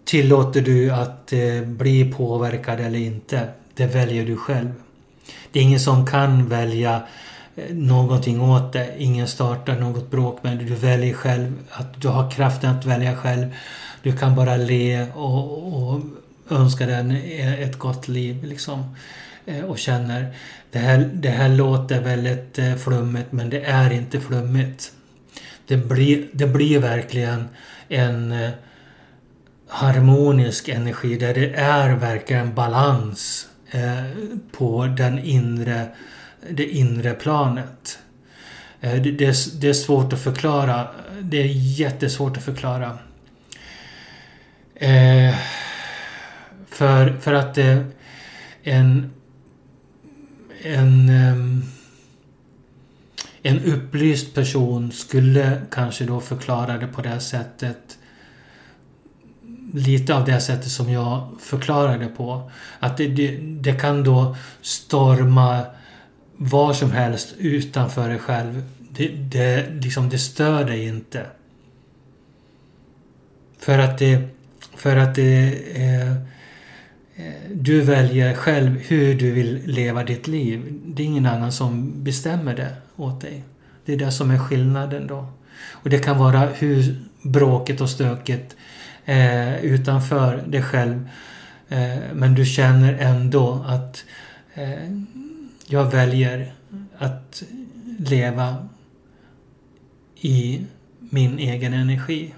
tillåter 0.03 0.61
du 0.61 0.91
att 0.91 1.33
eh, 1.33 1.61
bli 1.61 2.13
påverkad 2.13 2.79
eller 2.79 2.99
inte. 2.99 3.47
Det 3.73 3.85
väljer 3.85 4.25
du 4.25 4.37
själv. 4.37 4.73
Det 5.51 5.59
är 5.59 5.63
ingen 5.63 5.79
som 5.79 6.05
kan 6.05 6.49
välja 6.49 7.01
eh, 7.55 7.75
någonting 7.75 8.41
åt 8.41 8.73
dig. 8.73 8.95
Ingen 8.97 9.27
startar 9.27 9.79
något 9.79 10.11
bråk 10.11 10.39
Men. 10.41 10.57
Du 10.57 10.75
väljer 10.75 11.13
själv. 11.13 11.53
Att 11.71 12.01
du 12.01 12.07
har 12.07 12.31
kraften 12.31 12.77
att 12.77 12.85
välja 12.85 13.15
själv. 13.15 13.55
Du 14.03 14.17
kan 14.17 14.35
bara 14.35 14.57
le 14.57 15.07
och, 15.13 15.73
och 15.73 15.99
önska 16.49 16.85
den 16.85 17.11
ett 17.11 17.79
gott 17.79 18.07
liv. 18.07 18.43
Liksom. 18.43 18.95
Eh, 19.45 19.63
och 19.63 19.79
känner 19.79 20.35
det 20.71 20.79
här, 20.79 21.09
det 21.13 21.29
här 21.29 21.49
låter 21.49 22.01
väldigt 22.01 22.59
eh, 22.59 22.75
flummigt 22.75 23.31
men 23.31 23.49
det 23.49 23.61
är 23.61 23.93
inte 23.93 24.21
flummigt. 24.21 24.91
Det 25.67 25.77
blir, 25.77 26.27
det 26.31 26.47
blir 26.47 26.79
verkligen 26.79 27.49
en 27.87 28.31
eh, 28.31 28.49
harmonisk 29.67 30.69
energi 30.69 31.17
där 31.17 31.33
det 31.33 31.53
är 31.53 31.95
verkligen 31.95 32.53
balans 32.53 33.47
på 34.51 34.85
den 34.85 35.19
inre, 35.19 35.87
det 36.49 36.65
inre 36.65 37.13
planet. 37.13 37.99
Det, 38.79 38.99
det, 38.99 39.25
är, 39.25 39.59
det 39.61 39.69
är 39.69 39.73
svårt 39.73 40.13
att 40.13 40.21
förklara. 40.21 40.87
Det 41.21 41.41
är 41.41 41.47
jättesvårt 41.79 42.37
att 42.37 42.43
förklara. 42.43 42.97
för, 46.69 47.17
för 47.21 47.33
att 47.33 47.57
en 48.63 49.11
en, 50.63 51.09
en 53.41 53.59
upplyst 53.65 54.33
person 54.33 54.91
skulle 54.91 55.61
kanske 55.71 56.05
då 56.05 56.19
förklara 56.19 56.77
det 56.77 56.87
på 56.87 57.01
det 57.01 57.19
sättet 57.19 57.97
lite 59.73 60.15
av 60.15 60.25
det 60.25 60.41
sättet 60.41 60.71
som 60.71 60.91
jag 60.91 61.27
förklarade 61.39 62.07
på. 62.07 62.51
Att 62.79 62.97
det, 62.97 63.07
det, 63.07 63.37
det, 63.41 63.73
kan 63.73 64.03
då 64.03 64.35
storma 64.61 65.65
var 66.37 66.73
som 66.73 66.91
helst 66.91 67.33
utanför 67.37 68.09
dig 68.09 68.19
själv. 68.19 68.63
Det, 68.91 69.07
det, 69.07 69.69
liksom, 69.69 70.09
det 70.09 70.17
stör 70.17 70.63
dig 70.63 70.87
inte. 70.87 71.25
För 73.59 73.79
att 73.79 73.97
det, 73.97 74.27
för 74.75 74.97
att 74.97 75.15
det 75.15 75.53
Eh, 75.75 76.30
du 77.53 77.81
väljer 77.81 78.33
själv 78.33 78.79
hur 78.79 79.15
du 79.15 79.31
vill 79.31 79.61
leva 79.65 80.03
ditt 80.03 80.27
liv. 80.27 80.79
Det 80.85 81.03
är 81.03 81.07
ingen 81.07 81.25
annan 81.25 81.51
som 81.51 82.03
bestämmer 82.03 82.55
det 82.55 82.75
åt 82.95 83.21
dig. 83.21 83.43
Det 83.85 83.93
är 83.93 83.97
det 83.97 84.11
som 84.11 84.31
är 84.31 84.39
skillnaden 84.39 85.07
då. 85.07 85.27
Och 85.69 85.89
det 85.89 85.99
kan 85.99 86.17
vara 86.17 86.39
hur 86.39 86.95
bråkigt 87.21 87.81
och 87.81 87.89
stökigt 87.89 88.55
eh, 89.05 89.65
utanför 89.65 90.43
dig 90.47 90.63
själv. 90.63 91.09
Eh, 91.69 91.97
men 92.13 92.35
du 92.35 92.45
känner 92.45 92.93
ändå 92.93 93.65
att 93.67 94.05
eh, 94.53 94.91
jag 95.67 95.91
väljer 95.91 96.53
att 96.97 97.43
leva 97.99 98.67
i 100.15 100.65
min 100.99 101.39
egen 101.39 101.73
energi. 101.73 102.33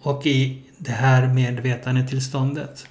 Och 0.00 0.26
i 0.26 0.62
det 0.78 0.92
här 0.92 1.28
medvetandetillståndet. 1.28 2.86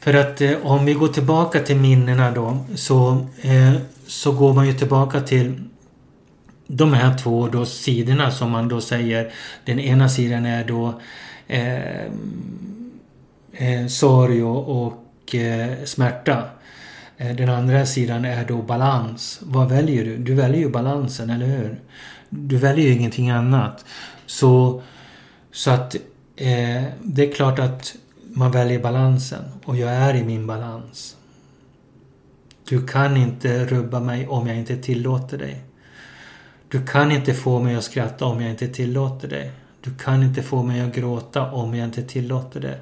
För 0.00 0.14
att 0.14 0.40
eh, 0.40 0.66
om 0.66 0.84
vi 0.84 0.94
går 0.94 1.08
tillbaka 1.08 1.60
till 1.60 1.76
minnena 1.76 2.30
då 2.30 2.58
så, 2.74 3.26
eh, 3.42 3.72
så 4.06 4.32
går 4.32 4.54
man 4.54 4.66
ju 4.66 4.72
tillbaka 4.72 5.20
till 5.20 5.62
de 6.66 6.92
här 6.92 7.18
två 7.18 7.48
då 7.48 7.66
sidorna 7.66 8.30
som 8.30 8.50
man 8.50 8.68
då 8.68 8.80
säger. 8.80 9.32
Den 9.64 9.80
ena 9.80 10.08
sidan 10.08 10.46
är 10.46 10.64
då 10.64 11.00
eh, 11.46 12.02
eh, 13.52 13.86
sorg 13.88 14.42
och, 14.42 14.86
och 14.86 15.34
eh, 15.34 15.84
smärta. 15.84 16.44
Eh, 17.16 17.36
den 17.36 17.48
andra 17.48 17.86
sidan 17.86 18.24
är 18.24 18.44
då 18.44 18.62
balans. 18.62 19.40
Vad 19.42 19.68
väljer 19.68 20.04
du? 20.04 20.16
Du 20.16 20.34
väljer 20.34 20.60
ju 20.60 20.70
balansen, 20.70 21.30
eller 21.30 21.46
hur? 21.46 21.80
Du 22.28 22.56
väljer 22.56 22.86
ju 22.86 22.92
ingenting 22.92 23.30
annat. 23.30 23.84
Så, 24.26 24.82
så 25.52 25.70
att 25.70 25.94
eh, 26.36 26.84
det 27.02 27.28
är 27.28 27.32
klart 27.32 27.58
att 27.58 27.94
man 28.38 28.50
väljer 28.50 28.78
balansen 28.78 29.44
och 29.64 29.76
jag 29.76 29.90
är 29.90 30.14
i 30.14 30.24
min 30.24 30.46
balans. 30.46 31.16
Du 32.68 32.86
kan 32.86 33.16
inte 33.16 33.66
rubba 33.66 34.00
mig 34.00 34.26
om 34.28 34.46
jag 34.46 34.56
inte 34.56 34.76
tillåter 34.76 35.38
dig. 35.38 35.62
Du 36.68 36.86
kan 36.86 37.12
inte 37.12 37.34
få 37.34 37.60
mig 37.60 37.76
att 37.76 37.84
skratta 37.84 38.24
om 38.24 38.40
jag 38.40 38.50
inte 38.50 38.68
tillåter 38.68 39.28
dig. 39.28 39.52
Du 39.80 39.94
kan 39.94 40.22
inte 40.22 40.42
få 40.42 40.62
mig 40.62 40.80
att 40.80 40.94
gråta 40.94 41.52
om 41.52 41.74
jag 41.74 41.84
inte 41.84 42.02
tillåter 42.02 42.60
det. 42.60 42.80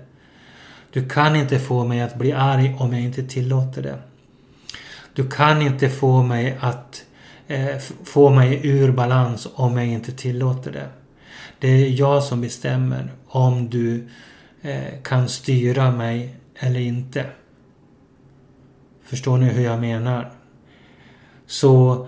Du 0.93 1.09
kan 1.09 1.37
inte 1.37 1.59
få 1.59 1.85
mig 1.85 2.01
att 2.01 2.19
bli 2.19 2.33
arg 2.33 2.77
om 2.79 2.93
jag 2.93 3.03
inte 3.03 3.23
tillåter 3.23 3.83
det. 3.83 3.99
Du 5.13 5.31
kan 5.31 5.63
inte 5.63 5.89
få 5.89 6.23
mig 6.23 6.59
att 6.61 7.05
eh, 7.47 7.79
få 8.05 8.31
mig 8.31 8.61
ur 8.67 8.93
balans 8.93 9.49
om 9.55 9.77
jag 9.77 9.87
inte 9.87 10.13
tillåter 10.13 10.73
det. 10.73 10.89
Det 11.59 11.69
är 11.69 11.89
jag 11.89 12.23
som 12.23 12.41
bestämmer 12.41 13.13
om 13.27 13.71
du 13.71 14.09
Eh, 14.63 15.03
kan 15.03 15.29
styra 15.29 15.91
mig 15.91 16.37
eller 16.55 16.81
inte. 16.81 17.27
Förstår 19.05 19.39
ni 19.39 19.47
hur 19.47 19.65
jag 19.65 19.81
menar? 19.81 20.33
Så 21.47 22.07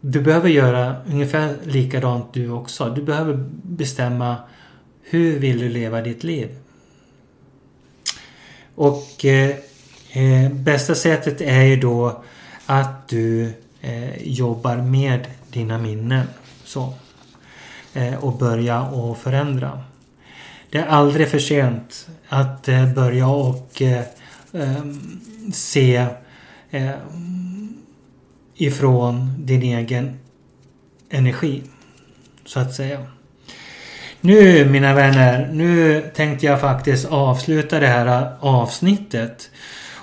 du 0.00 0.20
behöver 0.20 0.48
göra 0.48 0.96
ungefär 1.06 1.56
likadant 1.64 2.34
du 2.34 2.50
också. 2.50 2.90
Du 2.90 3.02
behöver 3.02 3.48
bestämma 3.62 4.36
hur 5.02 5.38
vill 5.38 5.58
du 5.58 5.68
leva 5.68 6.00
ditt 6.00 6.24
liv? 6.24 6.58
Och 8.74 9.24
eh, 9.24 9.56
eh 10.12 10.52
bästa 10.52 10.94
sättet 10.94 11.40
är 11.40 11.62
ju 11.62 11.76
då 11.76 12.22
att 12.66 13.08
du 13.08 13.52
eh, 13.80 14.22
jobbar 14.22 14.76
med 14.76 15.26
dina 15.52 15.78
minnen. 15.78 16.26
Så. 16.64 16.94
Eh, 17.94 18.24
och 18.24 18.38
börja 18.38 18.82
och 18.82 19.18
förändra. 19.18 19.82
Det 20.70 20.78
är 20.78 20.86
aldrig 20.86 21.28
för 21.28 21.38
sent 21.38 22.08
att 22.28 22.68
eh, 22.68 22.94
börja 22.94 23.26
och 23.26 23.82
eh, 23.82 24.02
ehm, 24.52 25.20
se 25.52 26.06
eh, 26.70 26.90
ifrån 28.54 29.34
din 29.38 29.62
egen 29.62 30.18
energi. 31.10 31.62
Så 32.44 32.60
att 32.60 32.74
säga. 32.74 33.06
Nu 34.20 34.64
mina 34.64 34.94
vänner, 34.94 35.48
nu 35.52 36.00
tänkte 36.14 36.46
jag 36.46 36.60
faktiskt 36.60 37.06
avsluta 37.06 37.80
det 37.80 37.86
här 37.86 38.06
eh, 38.06 38.28
avsnittet. 38.40 39.50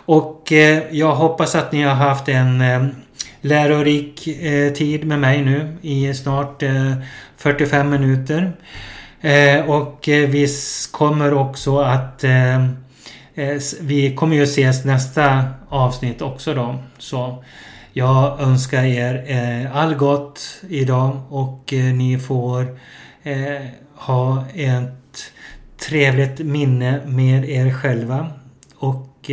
Och 0.05 0.51
eh, 0.51 0.83
jag 0.91 1.15
hoppas 1.15 1.55
att 1.55 1.71
ni 1.71 1.81
har 1.81 1.95
haft 1.95 2.29
en 2.29 2.61
eh, 2.61 2.85
lärorik 3.41 4.23
tid 4.75 5.05
med 5.07 5.19
mig 5.19 5.45
nu 5.45 5.77
i 5.81 6.13
snart 6.13 6.63
45 7.37 7.89
minuter. 7.89 8.53
Eh, 9.23 9.69
och 9.69 10.09
eh, 10.09 10.29
vi 10.29 10.47
kommer 10.91 11.33
också 11.33 11.79
att 11.79 12.23
eh, 12.23 12.63
eh 13.35 13.59
vi 13.81 14.15
kommer 14.15 14.35
ju 14.35 14.43
ses 14.43 14.85
nästa 14.85 15.43
avsnitt 15.69 16.21
också 16.21 16.53
då. 16.53 16.75
Så 16.97 17.43
jag 17.93 18.41
önskar 18.41 18.83
er 18.83 19.23
eh, 19.27 19.77
all 19.77 19.95
gott 19.95 20.61
idag 20.69 21.21
och 21.29 21.73
ni 21.73 22.19
får 22.19 22.79
ha 23.95 24.45
ett 24.53 25.31
trevligt 25.87 26.39
minne 26.39 27.01
med 27.05 27.49
er 27.49 27.73
själva. 27.73 28.31
Och 28.75 29.31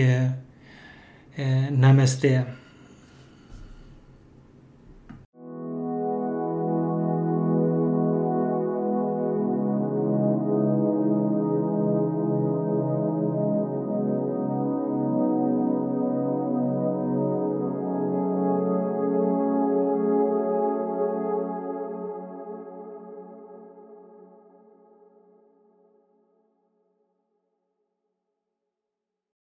namaste. 1.70 2.42